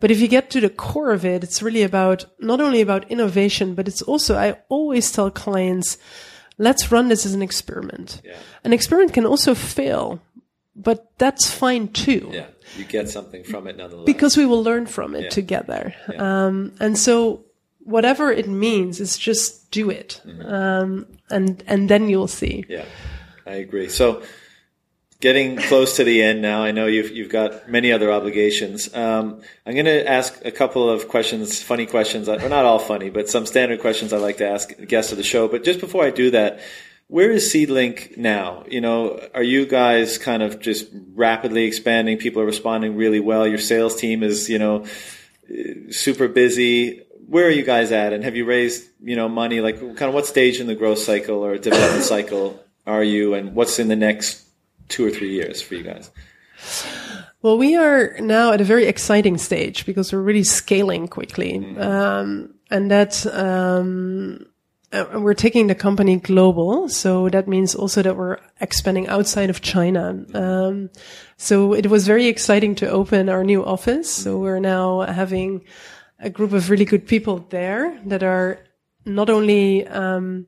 [0.00, 3.10] But if you get to the core of it, it's really about not only about
[3.10, 5.96] innovation, but it's also, I always tell clients,
[6.58, 8.20] let's run this as an experiment.
[8.24, 8.36] Yeah.
[8.64, 10.20] An experiment can also fail,
[10.76, 12.30] but that's fine too.
[12.32, 12.46] Yeah.
[12.76, 14.06] You get something from it nonetheless.
[14.06, 15.28] Because we will learn from it Yeah.
[15.30, 15.94] together.
[16.16, 17.44] Um, and so
[17.80, 20.20] whatever it means is just do it.
[20.44, 22.64] Um, and, and then you'll see.
[22.68, 22.84] Yeah,
[23.46, 23.88] I agree.
[23.88, 24.22] So,
[25.20, 28.94] getting close to the end now, I know you've you've got many other obligations.
[28.94, 32.28] Um, I'm going to ask a couple of questions, funny questions.
[32.28, 35.24] Well, not all funny, but some standard questions I like to ask guests of the
[35.24, 35.48] show.
[35.48, 36.60] But just before I do that,
[37.08, 38.64] where is Seedlink now?
[38.68, 42.18] You know, are you guys kind of just rapidly expanding?
[42.18, 43.46] People are responding really well.
[43.46, 44.86] Your sales team is, you know,
[45.90, 47.02] super busy.
[47.28, 48.12] Where are you guys at?
[48.12, 49.60] And have you raised, you know, money?
[49.60, 53.34] Like, kind of what stage in the growth cycle or development cycle are you?
[53.34, 54.44] And what's in the next
[54.88, 56.10] two or three years for you guys?
[57.42, 61.76] Well, we are now at a very exciting stage because we're really scaling quickly.
[61.76, 64.46] Um, and that, um,
[64.94, 66.88] uh, we're taking the company global.
[66.88, 70.24] So that means also that we're expanding outside of China.
[70.34, 70.90] Um,
[71.36, 74.08] so it was very exciting to open our new office.
[74.08, 75.64] So we're now having
[76.20, 78.60] a group of really good people there that are
[79.04, 80.46] not only, um,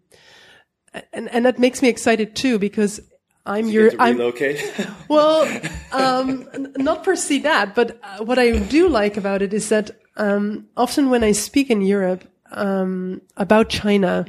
[1.13, 3.01] and, and that makes me excited too because
[3.45, 4.63] I'm your, I'm, relocate?
[5.09, 5.61] well,
[5.93, 9.91] um, not per se that, but uh, what I do like about it is that
[10.17, 14.25] um, often when I speak in Europe um, about China,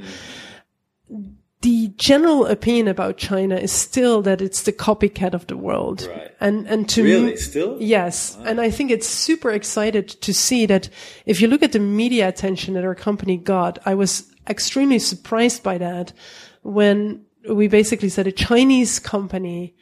[1.61, 6.07] the general opinion about China is still that it's the copycat of the world.
[6.07, 6.31] Right.
[6.39, 7.31] And and to Really?
[7.31, 7.77] me, Still?
[7.79, 8.37] yes.
[8.45, 10.89] And I think it's super excited to see that
[11.25, 15.63] if you look at the media attention that our company got, I was extremely surprised
[15.63, 16.13] by that
[16.61, 19.73] when we basically said a Chinese company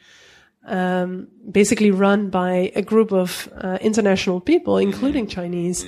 [0.66, 5.86] um, basically run by a group of uh, international people, including Chinese,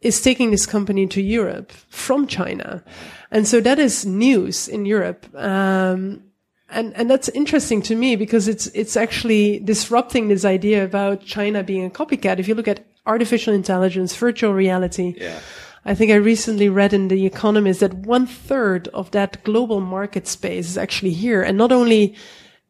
[0.00, 2.84] is taking this company to Europe from China.
[3.30, 5.26] And so that is news in Europe.
[5.34, 6.22] Um,
[6.70, 11.62] and, and that's interesting to me because it's, it's actually disrupting this idea about China
[11.62, 12.38] being a copycat.
[12.38, 15.40] If you look at artificial intelligence, virtual reality, yeah.
[15.84, 20.26] I think I recently read in The Economist that one third of that global market
[20.26, 21.42] space is actually here.
[21.42, 22.14] And not only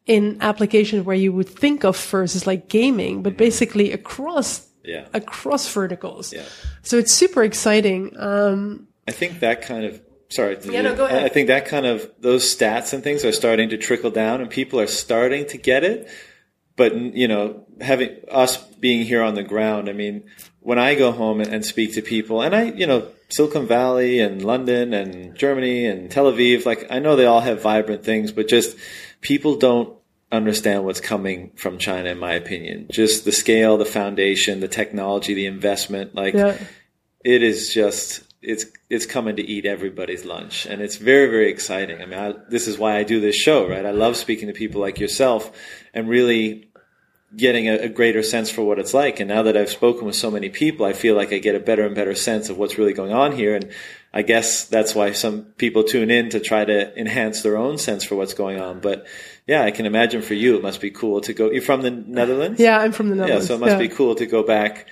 [0.07, 5.07] in applications where you would think of first as like gaming, but basically across, Yeah.
[5.13, 6.33] across verticals.
[6.33, 6.43] Yeah.
[6.83, 8.17] So it's super exciting.
[8.19, 10.57] Um, I think that kind of sorry.
[10.65, 11.23] Yeah, you- no, go ahead.
[11.25, 14.51] I think that kind of those stats and things are starting to trickle down, and
[14.51, 16.09] people are starting to get it.
[16.77, 20.25] But you know, having us being here on the ground, I mean,
[20.61, 24.21] when I go home and, and speak to people, and I, you know, Silicon Valley
[24.21, 28.31] and London and Germany and Tel Aviv, like I know they all have vibrant things,
[28.33, 28.77] but just
[29.21, 29.98] people don't
[30.31, 32.89] understand what's coming from China, in my opinion.
[32.91, 36.59] Just the scale, the foundation, the technology, the investment, like yeah.
[37.25, 40.67] it is just it's it's coming to eat everybody's lunch.
[40.67, 42.01] And it's very very exciting.
[42.01, 43.85] I mean I, this is why i do this show right?
[43.85, 45.51] I love speaking to people like yourself
[45.93, 46.71] and really
[47.37, 49.19] getting a, a greater sense for what it's like.
[49.19, 51.61] And now that i've spoken with so many people i feel like i get a
[51.61, 53.57] better and better sense of what's really going on here.
[53.57, 53.73] And
[54.15, 58.05] i guess that's why some people tune in to try to enhance their own sense
[58.05, 58.79] for what's going on.
[58.81, 59.07] But
[59.49, 61.91] yeah i can imagine for you it must be cool to go you're from the
[61.91, 63.45] netherlands Yeah, I'm from the Netherlands.
[63.45, 63.79] yeah, so it must Yeah.
[63.89, 64.87] be cool to go back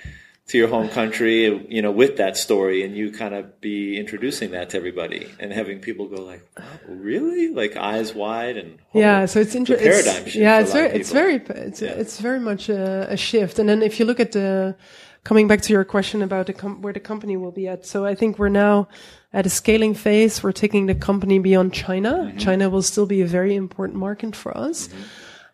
[0.51, 1.43] to your home country,
[1.75, 5.51] you know, with that story, and you kind of be introducing that to everybody, and
[5.51, 9.91] having people go like, "Wow, "Really?" Like eyes wide and Yeah, so it's interesting.
[9.91, 11.35] paradigm shift Yeah, it's very, it's very,
[11.67, 12.01] it's, Yeah.
[12.01, 13.59] it's very much a, a shift.
[13.59, 14.77] And then if you look at the,
[15.25, 18.05] coming back to your question about the com- where the company will be at, so
[18.05, 18.87] I think we're now
[19.33, 20.41] at a scaling phase.
[20.41, 22.13] We're taking the company beyond China.
[22.13, 22.37] Mm-hmm.
[22.37, 24.89] China will still be a very important market for us.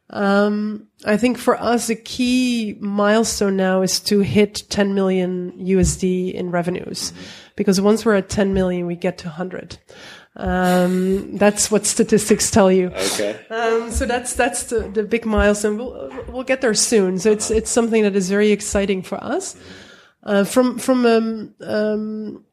[0.09, 6.33] Um, I think for us, a key milestone now is to hit 10 million USD
[6.33, 7.11] in revenues.
[7.11, 7.21] Mm-hmm.
[7.55, 9.77] Because once we're at 10 million, we get to 100.
[10.35, 12.87] Um, that's what statistics tell you.
[12.87, 15.77] okay, Um, so that's that's the, the big milestone.
[15.77, 17.19] We'll, we'll get there soon.
[17.19, 19.55] So it's it's something that is very exciting for us.
[20.23, 22.45] Uh, from from um, um,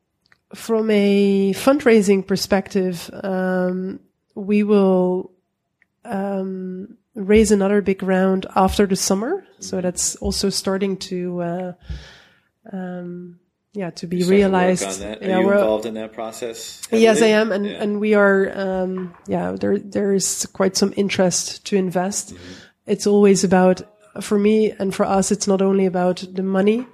[0.55, 4.01] from a fundraising perspective, um,
[4.35, 5.33] we will
[6.05, 9.47] um, raise another big round after the summer.
[9.61, 11.73] So that's also starting to, uh,
[12.73, 13.39] um,
[13.73, 15.03] yeah, to be work realized.
[15.03, 16.83] Are Yeah, you involved in that process?
[16.91, 17.83] Yes, I am, and Yeah.
[17.83, 18.51] and we are.
[18.55, 22.35] Um, yeah, there there is quite some interest to invest.
[22.35, 22.53] Mm-hmm.
[22.87, 23.83] It's always about
[24.21, 25.31] for me and for us.
[25.31, 26.87] It's not only about the money,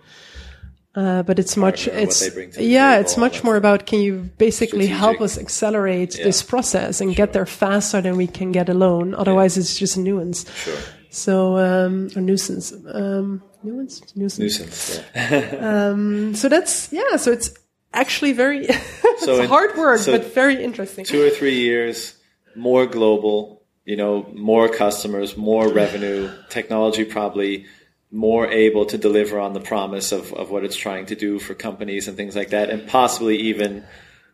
[0.97, 1.87] uh, but it's much.
[1.89, 5.37] It's they bring to the yeah, it's much more about can you basically help us
[5.39, 6.25] accelerate Yeah.
[6.25, 9.15] this process and get there faster than we can get alone.
[9.15, 10.45] Otherwise, it's just a nuance.
[10.65, 10.79] Sure.
[11.11, 12.73] So um, a nuisance.
[12.73, 14.01] Um, nuance.
[14.17, 14.39] Nuisance.
[14.39, 15.01] Nuisance.
[15.15, 16.33] Yeah.
[16.41, 17.17] So that's yeah.
[17.17, 17.51] So it's
[17.93, 18.67] actually very.
[19.19, 21.05] So in- hard work, so but very interesting.
[21.07, 22.15] Two or three years,
[22.55, 27.65] more global, you know, more customers, more revenue, technology probably
[28.17, 31.55] more able to deliver on the promise of, of what it's trying to do for
[31.55, 33.85] companies and things like that, and possibly even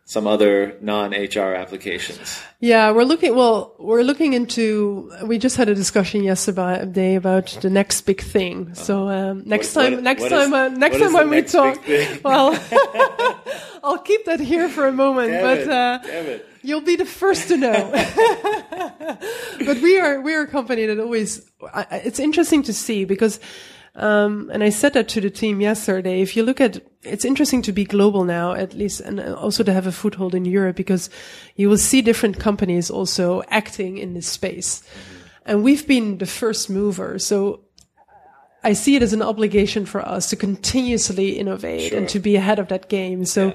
[0.05, 2.41] some other non-HR applications.
[2.59, 3.35] Yeah, we're looking.
[3.35, 5.11] Well, we're looking into.
[5.25, 8.73] We just had a discussion yesterday about the next big thing.
[8.75, 11.41] So um, next What- time, what- next what time, is- uh, next time when we
[11.41, 11.77] talk,
[12.23, 12.51] well,
[13.83, 15.31] I'll keep that here for a moment.
[15.31, 15.69] Damn but it.
[15.69, 16.49] uh, Damn it.
[16.65, 17.91] You'll be the first to know.
[19.65, 21.49] but we are we are a company that always.
[21.91, 23.39] It's interesting to see because,
[23.95, 26.21] um, and I said that to the team yesterday.
[26.21, 29.73] If you look at, it's interesting to be global now, at least, and also to
[29.73, 31.09] have a foothold in Europe because
[31.55, 34.81] you will see different companies also acting in this space,
[35.45, 37.19] and we've been the first mover.
[37.19, 37.61] So
[38.63, 42.59] I see it as an obligation for us to continuously innovate and to be ahead
[42.59, 43.25] of that game.
[43.25, 43.53] So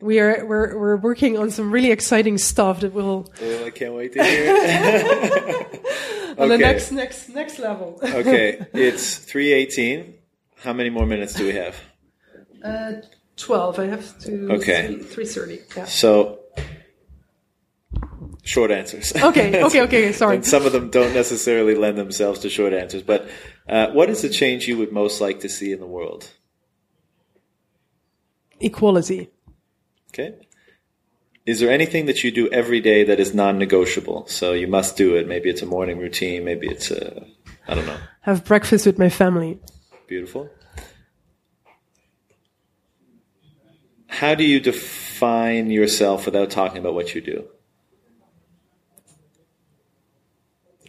[0.00, 4.12] we are we're we're working on some really exciting stuff that will I can't wait
[4.12, 5.64] to hear
[6.42, 6.52] it.
[6.52, 7.98] on the next next next level.
[8.04, 10.14] okay, it's 318.
[10.58, 11.76] How many more minutes do we have?
[12.64, 12.92] Uh,
[13.36, 13.78] Twelve.
[13.78, 14.52] I have to.
[14.52, 14.98] Okay.
[14.98, 15.60] Three thirty.
[15.76, 15.86] Yeah.
[15.86, 16.38] So,
[18.44, 19.12] short answers.
[19.22, 19.64] Okay.
[19.64, 19.80] Okay.
[19.82, 20.12] Okay.
[20.22, 20.36] Sorry.
[20.36, 23.02] and some of them don't necessarily lend themselves to short answers.
[23.02, 23.28] But
[23.68, 26.30] uh, what is the change you would most like to see in the world?
[28.60, 29.30] Equality.
[30.10, 30.34] Okay.
[31.44, 34.26] Is there anything that you do every day that is non-negotiable?
[34.28, 35.26] So you must do it.
[35.26, 36.44] Maybe it's a morning routine.
[36.44, 37.26] Maybe it's a,
[37.66, 37.98] I don't know.
[38.20, 39.58] Have breakfast with my family.
[40.06, 40.48] Beautiful.
[44.06, 47.48] How do you define yourself without talking about what you do?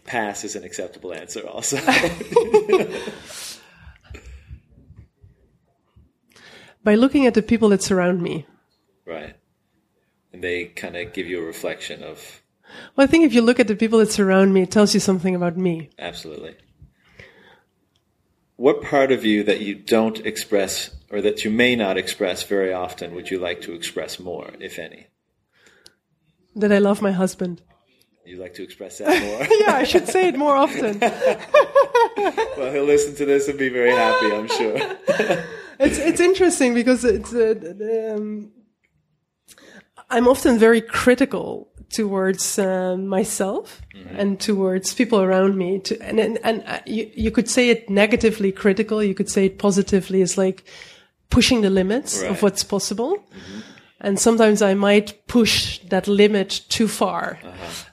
[0.04, 1.78] Pass is an acceptable answer also.
[6.84, 8.45] By looking at the people that surround me.
[9.08, 9.36] right.
[10.44, 12.41] They kind of give you a reflection of
[12.96, 15.00] Well, I think if you look at the people that surround me, it tells you
[15.00, 15.89] something about me.
[15.98, 16.56] absolutely.
[18.56, 22.74] What part of you that you don't express or that you may not express very
[22.74, 25.08] often would you like to express more, if any?
[26.56, 27.62] That I love my husband.
[28.26, 29.41] You like to express that more?
[29.62, 31.00] Yeah, I should say it more often.
[32.58, 34.78] well, he'll listen to this and be very happy, I'm sure.
[35.80, 38.52] it's it's interesting because it's uh, um,
[40.16, 43.82] I'm often very critical towards uh, myself
[44.18, 45.80] and towards people around me.
[45.80, 49.01] To, and and, and uh, you, you could say it negatively critical.
[49.03, 50.22] You could say it positively.
[50.22, 50.64] It's like
[51.30, 52.32] pushing the limits Right.
[52.32, 53.18] of what's possible.
[54.01, 57.39] And sometimes I might push that limit too far.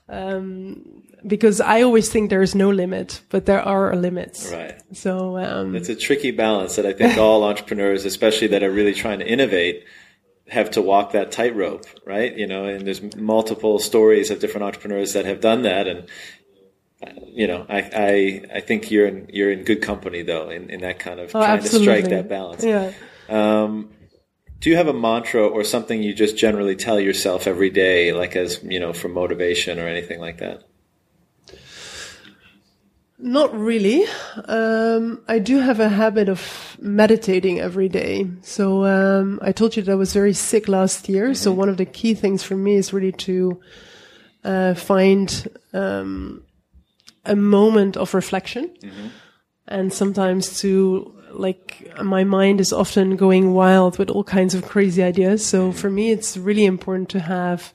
[0.09, 4.51] Um, because I always think there is no limit, but there are limits.
[4.53, 4.81] Right.
[4.93, 8.95] So, um, It's a tricky balance that I think all entrepreneurs, especially that are really
[8.95, 9.85] trying to innovate,
[10.51, 12.37] have to walk that tightrope, right?
[12.37, 16.09] You know, and there's multiple stories of different entrepreneurs that have done that, and
[17.27, 20.81] you know, I I, I think you're in you're in good company though, in, in
[20.81, 21.87] that kind of oh, trying absolutely.
[21.87, 22.65] to strike that balance.
[22.65, 22.93] Yeah.
[23.29, 23.91] Um,
[24.59, 28.37] do you have a mantra or something you just generally tell yourself every day, like
[28.37, 30.65] as you know, for motivation or anything like that?
[33.23, 34.05] Not really.
[34.47, 38.27] Um, I do have a habit of meditating every day.
[38.43, 41.35] So um, I told you that I was very sick last year.
[41.35, 43.61] So one of the key things for me is really to
[44.43, 46.45] uh, find um,
[47.27, 48.71] a moment of reflection,
[49.69, 55.03] and sometimes to like my mind is often going wild with all kinds of crazy
[55.03, 55.45] ideas.
[55.45, 57.75] So for me, it's really important to have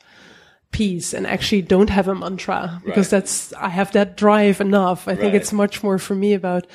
[0.77, 3.21] peace and actually don't have a mantra because Right.
[3.21, 5.07] that's I have that drive enough.
[5.07, 5.41] I think Right.
[5.41, 6.65] it's much more for me about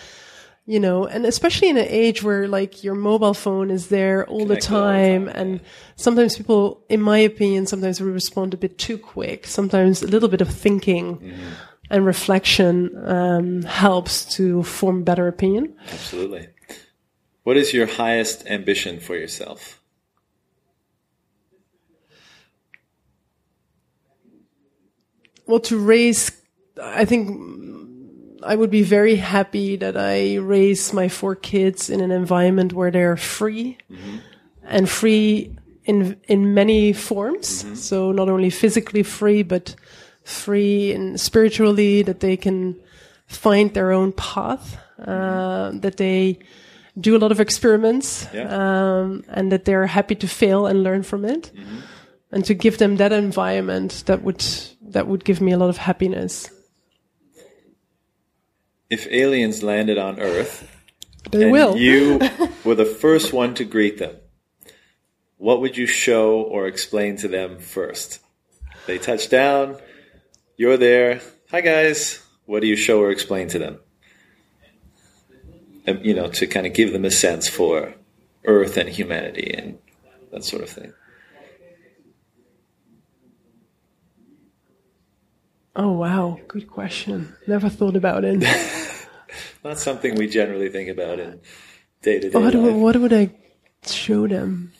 [0.66, 4.46] you know, and especially in an age where like your mobile phone is there all
[4.46, 5.60] the Connected all the time, time, and
[5.96, 9.46] sometimes people, in my opinion, sometimes we respond a bit too quick.
[9.48, 11.48] Sometimes a little bit of thinking Mm-hmm.
[11.92, 12.74] and reflection
[13.16, 15.74] um, helps to form better opinion.
[25.50, 26.30] Well, to raise,
[26.80, 27.28] I think
[28.42, 32.90] I would be very happy that I raise my four kids in an environment where
[32.90, 33.76] they're free
[34.64, 37.64] and free in in many forms.
[37.78, 39.74] So not only physically free, but
[40.24, 42.76] free and spiritually that they can
[43.26, 44.76] find their own path.
[45.06, 46.38] Uh, that they
[47.00, 48.48] do a lot of experiments, Yeah.
[48.52, 51.50] um, and that they're happy to fail and learn from it.
[52.32, 54.44] And to give them that environment, that would
[54.90, 56.50] that would give me a lot of happiness.
[58.88, 60.68] If aliens landed on Earth
[61.30, 61.76] They and will.
[61.76, 62.18] you
[62.64, 64.16] were the first one to greet them,
[65.36, 68.18] what would you show or explain to them first?
[68.86, 69.76] They touch down,
[70.56, 71.20] you're there.
[71.50, 72.22] Hi guys.
[72.46, 73.78] What do you show or explain to them?
[75.86, 77.94] Um, you know, to kind of give them a sense for
[78.44, 79.78] Earth and humanity and
[80.32, 80.92] that sort of thing.
[85.82, 87.34] Oh wow, good question.
[87.46, 88.44] Never thought about it.
[89.64, 91.40] Not something we generally think about in
[92.02, 92.62] day to day what, life.
[92.62, 93.30] would- what would I
[93.86, 94.72] show them?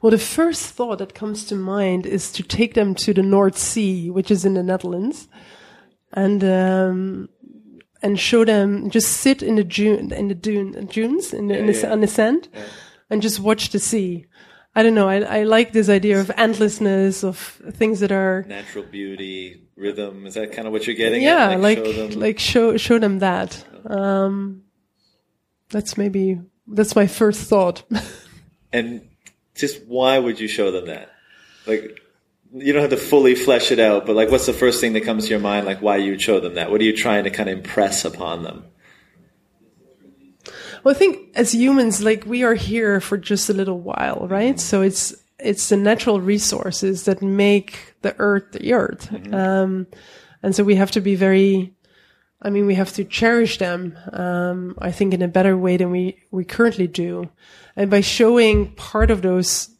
[0.00, 3.58] Well, the first thought that comes to mind is to take them to the North
[3.58, 5.26] Sea, which is in the Netherlands,
[6.12, 7.28] and um,
[8.00, 11.66] and show them just sit in the dune in the dune dunes in the, in
[11.66, 11.90] the, yeah.
[11.90, 12.48] on the sand,
[13.10, 14.26] and just watch the sea.
[14.76, 15.08] I don't know.
[15.08, 20.26] I, I like this idea of endlessness of things that are Natural beauty, rhythm.
[20.26, 21.60] Is that kind of what you're getting yeah, at?
[21.60, 23.64] like show them- like show show them that.
[23.86, 24.62] Um,
[25.70, 27.82] that's maybe that's my first thought.
[28.72, 29.08] And
[29.54, 31.10] just why would you show them that?
[31.66, 31.98] Like,
[32.52, 35.02] you don't have to fully flesh it out, but like, what's the first thing that
[35.04, 35.64] comes to your mind?
[35.64, 36.70] Like, why you show them that?
[36.70, 38.64] What are you trying to kind of impress upon them?
[40.86, 44.60] Well, I think as humans, like we are here for just a little while, right?
[44.60, 49.88] So it's it's the natural resources that make the earth the earth, um,
[50.44, 51.74] and so we have to be very.
[52.40, 53.98] I mean, we have to cherish them.
[54.12, 57.30] Um, I think in a better way than we we currently do,
[57.74, 59.70] and by showing part of those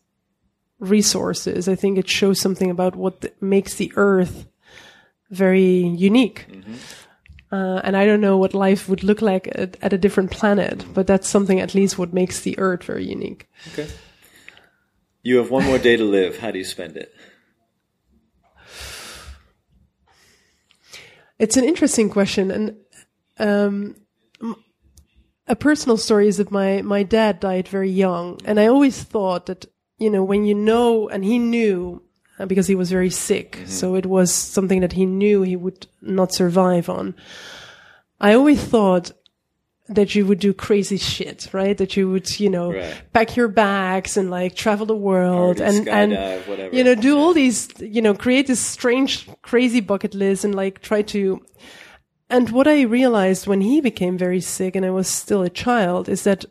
[0.80, 4.48] resources, I think it shows something about what th- makes the earth
[5.30, 6.46] very unique.
[7.52, 10.84] Uh, and I don't know what life would look like at, at a different planet,
[10.92, 13.48] but that's something at least what makes the earth very unique.
[13.72, 13.88] Okay.
[15.22, 16.38] You have one more day to live.
[16.38, 17.14] How do you spend it?
[21.38, 22.76] It's an interesting question, and
[23.38, 23.96] um,
[25.46, 29.46] a personal story is that my my dad died very young, and I always thought
[29.46, 29.66] that
[29.98, 32.02] you know when you know, and he knew
[32.38, 33.66] Uh, because he was very sick, mm-hmm.
[33.66, 37.14] so it was something that he knew he would not survive on.
[38.20, 39.12] I always thought
[39.88, 41.76] that you would do crazy shit, right?
[41.78, 43.02] That you would, you know, Right.
[43.12, 46.12] pack your bags and like travel the world and and
[46.46, 46.74] whatever.
[46.74, 50.82] you know do all these, you know, create this strange, crazy bucket list and like
[50.82, 51.40] try to.
[52.28, 56.08] And what I realized when he became very sick and I was still a child
[56.08, 56.44] is that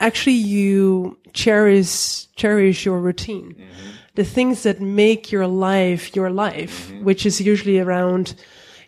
[0.00, 3.90] actually you cherish cherish your routine, mm-hmm.
[4.16, 8.34] The things that make your life your life, which is usually around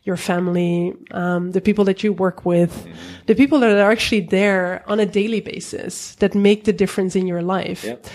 [0.04, 2.86] your family, um, the people that you work with,
[3.26, 7.26] the people that are actually there on a daily basis that make the difference in
[7.26, 7.84] your life.
[7.84, 8.06] Yep.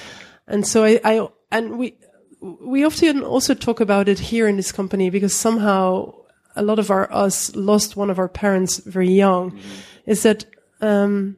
[0.47, 1.95] And so I, I and we
[2.41, 6.13] we often also talk about it here in this company because somehow
[6.55, 9.57] a lot of our us lost one of our parents very young.
[10.05, 10.45] Is that
[10.81, 11.37] um,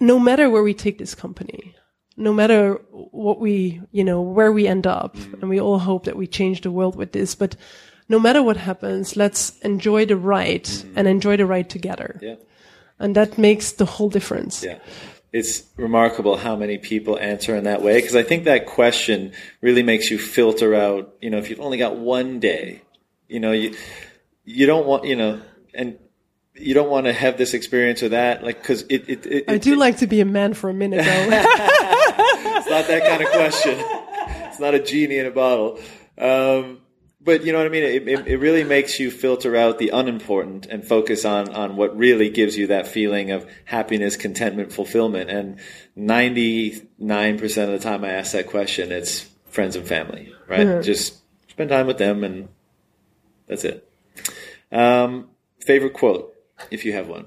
[0.00, 1.74] no matter where we take this company,
[2.16, 5.40] no matter what we you know where we end up, mm.
[5.40, 7.56] and we all hope that we change the world with this, but
[8.08, 10.92] no matter what happens, let's enjoy the ride mm.
[10.96, 12.36] and enjoy the ride together, Yeah.
[12.98, 14.62] and that makes the whole difference.
[14.62, 14.78] Yeah.
[15.32, 19.82] It's remarkable how many people answer in that way because I think that question really
[19.82, 22.82] makes you filter out, you know, if you've only got one day,
[23.26, 23.74] you know, you
[24.44, 25.40] you don't want, you know,
[25.74, 25.98] and
[26.54, 29.54] you don't want to have this experience or that like cuz it it, it I
[29.54, 31.28] it- do like to be a man for a minute, though.
[32.44, 33.78] it's not that kind of question.
[34.48, 35.80] It's not a genie in a bottle.
[36.16, 36.80] Um,
[37.20, 37.82] but you know what I mean?
[37.82, 41.96] It, it, it really makes you filter out the unimportant and focus on, on what
[41.96, 45.30] really gives you that feeling of happiness, contentment, fulfillment.
[45.30, 45.58] And
[45.96, 50.82] 99% of the time I ask that question, it's friends and family, right?
[50.82, 51.14] Just
[51.48, 52.48] spend time with them and
[53.46, 53.88] that's it.
[54.70, 55.30] Um,
[55.60, 56.34] favorite quote,
[56.70, 57.26] if you have one.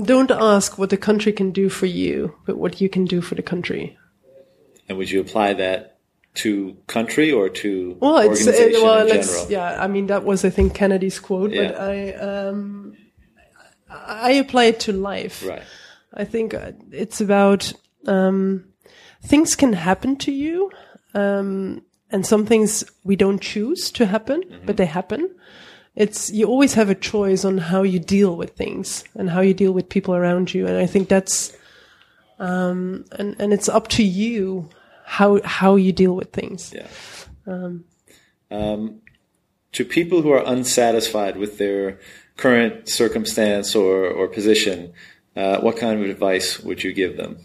[0.00, 3.34] Don't ask what the country can do for you, but what you can do for
[3.34, 3.98] the country.
[4.88, 5.98] And would you apply that
[6.34, 9.52] to country or to Well, it's uh, organization well, in let's general?
[9.52, 9.82] yeah.
[9.82, 12.96] I mean, that was I think Kennedy's quote, but I um,
[13.90, 15.44] I apply it to life.
[15.46, 15.62] Right.
[16.14, 17.72] I think uh, it's about
[18.06, 18.64] um,
[19.22, 20.70] things can happen to you,
[21.14, 25.34] um, and some things we don't choose to happen, but they happen.
[25.94, 29.52] It's you always have a choice on how you deal with things and how you
[29.52, 31.54] deal with people around you, and I think that's
[32.38, 34.68] um, and and it's up to you
[35.04, 36.74] how how you deal with things.
[36.74, 36.88] Yeah.
[38.50, 39.02] Um,
[39.72, 41.98] to people who are unsatisfied with their
[42.36, 44.92] current circumstance or, or position,
[45.34, 47.38] uh, what kind of advice would you give them?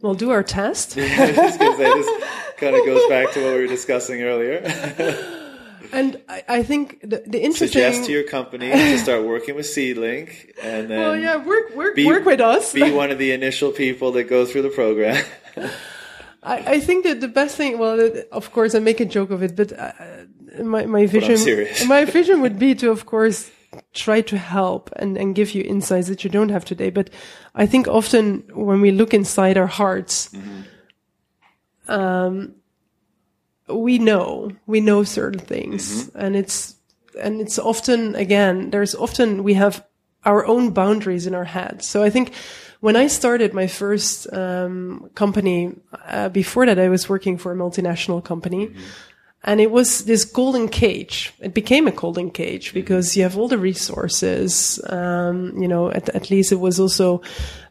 [0.00, 0.96] We'll do our test.
[0.96, 1.58] I was just
[2.56, 4.62] kind of goes back to what we were discussing earlier.
[5.92, 7.68] And I, I think the, the interesting.
[7.68, 11.96] Suggest to your company to start working with Seedlink, and then well, yeah, work work
[11.96, 12.72] be- work with us.
[12.72, 15.24] be one of the initial people that go through the program.
[16.42, 19.42] I, I think that the best thing, well, of course, I make a joke of
[19.42, 19.92] it, but uh,
[20.62, 23.50] my my vision, my vision would be to, of course,
[23.92, 26.90] try to help and, and give you insights that you don't have today.
[26.90, 27.10] But
[27.54, 30.30] I think often when we look inside our hearts,
[31.88, 32.54] um,
[33.72, 36.76] we know we know certain things, and it's
[37.20, 39.84] and it's often again there's often we have
[40.24, 41.82] our own boundaries in our head.
[41.82, 42.32] So I think
[42.80, 45.74] when I started my first um, company,
[46.06, 48.74] uh, before that I was working for a multinational company.
[49.42, 51.32] And it was this golden cage.
[51.40, 54.78] It became a golden cage because you have all the resources.
[54.90, 57.22] Um, you know, at, at least it was also,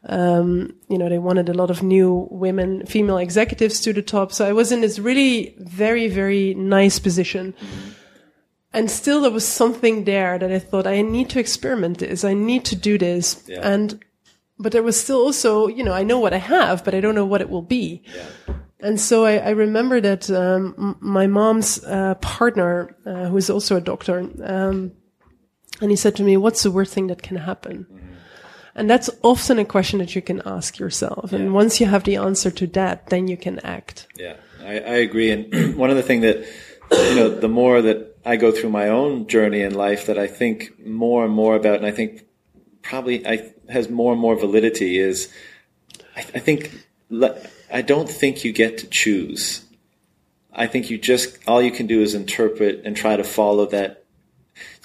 [0.05, 4.31] um, you know, they wanted a lot of new women, female executives to the top.
[4.31, 7.53] So I was in this really very, very nice position.
[8.73, 12.23] And still there was something there that I thought I need to experiment this.
[12.23, 13.43] I need to do this.
[13.47, 13.59] Yeah.
[13.61, 14.03] And,
[14.57, 17.15] but there was still also, you know, I know what I have, but I don't
[17.15, 18.03] know what it will be.
[18.81, 23.75] And so I, I remember that um, my mom's uh, partner, uh, who is also
[23.75, 24.93] a doctor, um,
[25.81, 27.87] and he said to me, "What's the worst thing that can happen?"
[28.75, 31.33] And that's often a question that you can ask yourself.
[31.33, 34.07] And once you have the answer to that, then you can act.
[34.15, 35.31] Yeah, I, I agree.
[35.31, 36.37] And one of the things that,
[36.91, 40.27] you know, the more that I go through my own journey in life that I
[40.27, 42.25] think more and more about, and I think
[42.81, 45.27] probably I, has more and more validity is
[46.15, 46.71] I, I think,
[47.09, 47.37] le-
[47.71, 49.63] I don't think you get to choose.
[50.53, 54.03] I think you just, all you can do is interpret and try to follow that,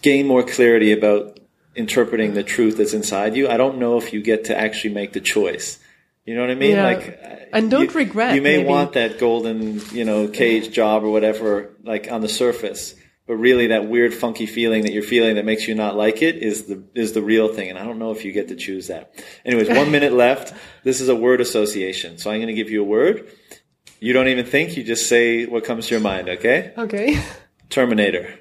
[0.03, 1.41] gain more clarity about
[1.75, 3.49] interpreting the truth that's inside you.
[3.49, 5.79] I don't know if you get to actually make the choice.
[6.27, 6.71] You know what I mean?
[6.77, 6.85] Yeah.
[6.85, 8.69] Like, And don't you- regret, You may maybe.
[8.69, 12.95] want that golden, you know, cage job or whatever, like on the surface,
[13.27, 16.37] but really that weird, funky feeling that you're feeling that makes you not like it
[16.37, 17.71] is the is the real thing.
[17.71, 19.15] And I don't know if you get to choose that.
[19.45, 20.53] Anyways, one minute left.
[20.83, 23.31] This is a word association, so I'm going to give you a word.
[23.99, 26.29] You don't even think; you just say what comes to your mind.
[26.29, 26.73] Okay?
[26.77, 27.19] Okay.
[27.71, 28.39] Terminator,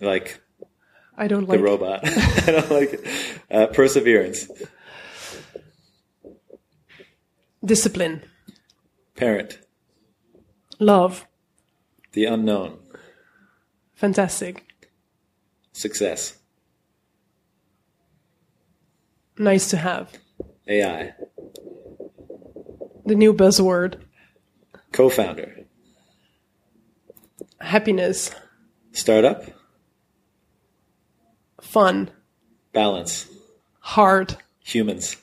[0.00, 0.40] like
[1.16, 2.00] I don't like the robot.
[2.04, 3.06] I don't like it.
[3.48, 4.48] Uh, perseverance,
[7.64, 8.24] discipline,
[9.14, 9.60] parent,
[10.80, 11.28] love,
[12.12, 12.79] the unknown,
[14.00, 14.64] fantastic,
[15.72, 16.38] success,
[19.36, 20.10] nice to have,
[20.66, 21.12] AI,
[23.04, 24.00] the new buzzword,
[24.92, 25.66] co-founder,
[27.60, 28.30] happiness,
[28.92, 29.44] startup,
[31.60, 32.10] fun,
[32.72, 33.28] balance,
[33.80, 35.18] hard, humans.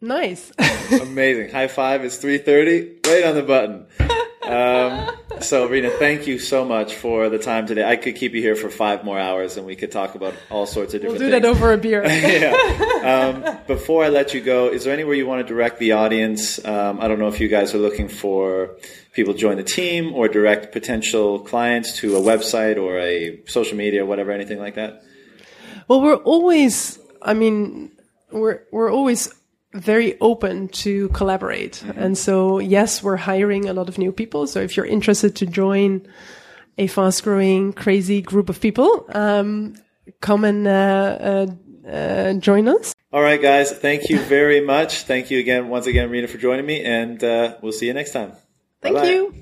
[0.00, 0.52] nice.
[1.00, 1.50] Amazing.
[1.50, 2.04] High five.
[2.04, 3.04] It's 3.30.
[3.06, 3.86] Right on the button.
[4.46, 5.10] Um,
[5.40, 7.84] so, Rina, thank you so much for the time today.
[7.84, 10.66] I could keep you here for five more hours and we could talk about all
[10.66, 11.18] sorts of different.
[11.18, 11.32] Things.
[11.32, 11.58] We'll do things.
[11.58, 12.04] that over a beer.
[12.06, 13.54] yeah.
[13.54, 16.64] Um, before I let you go, is there anywhere you want to direct the audience?
[16.64, 18.76] Um, I don't know if you guys are looking for
[19.12, 23.76] people to join the team or direct potential clients to a website or a social
[23.76, 25.02] media or whatever, anything like that.
[25.88, 27.92] Well, we're always, I mean,
[28.30, 29.32] we're, we're always
[29.74, 31.82] very open to collaborate.
[31.96, 34.46] And so, yes, we're hiring a lot of new people.
[34.46, 36.06] So if you're interested to join
[36.78, 39.74] a fast growing, crazy group of people, um,
[40.20, 41.46] come and, uh, uh,
[41.88, 42.94] uh, join us.
[43.12, 43.70] All right, guys.
[43.70, 45.02] Thank you very much.
[45.02, 48.12] Thank you again, once again, Rina, for joining me, and uh, we'll see you next
[48.12, 48.32] time.
[48.80, 49.10] Thank Bye-bye.
[49.10, 49.34] you.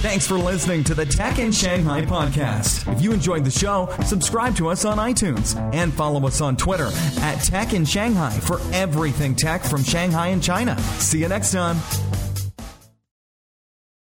[0.00, 2.90] Thanks for listening to the Tech in Shanghai podcast.
[2.90, 6.88] If you enjoyed the show, subscribe to us on iTunes and follow us on Twitter
[7.20, 10.78] at Tech in Shanghai for everything tech from Shanghai and China.
[10.98, 11.76] See you next time.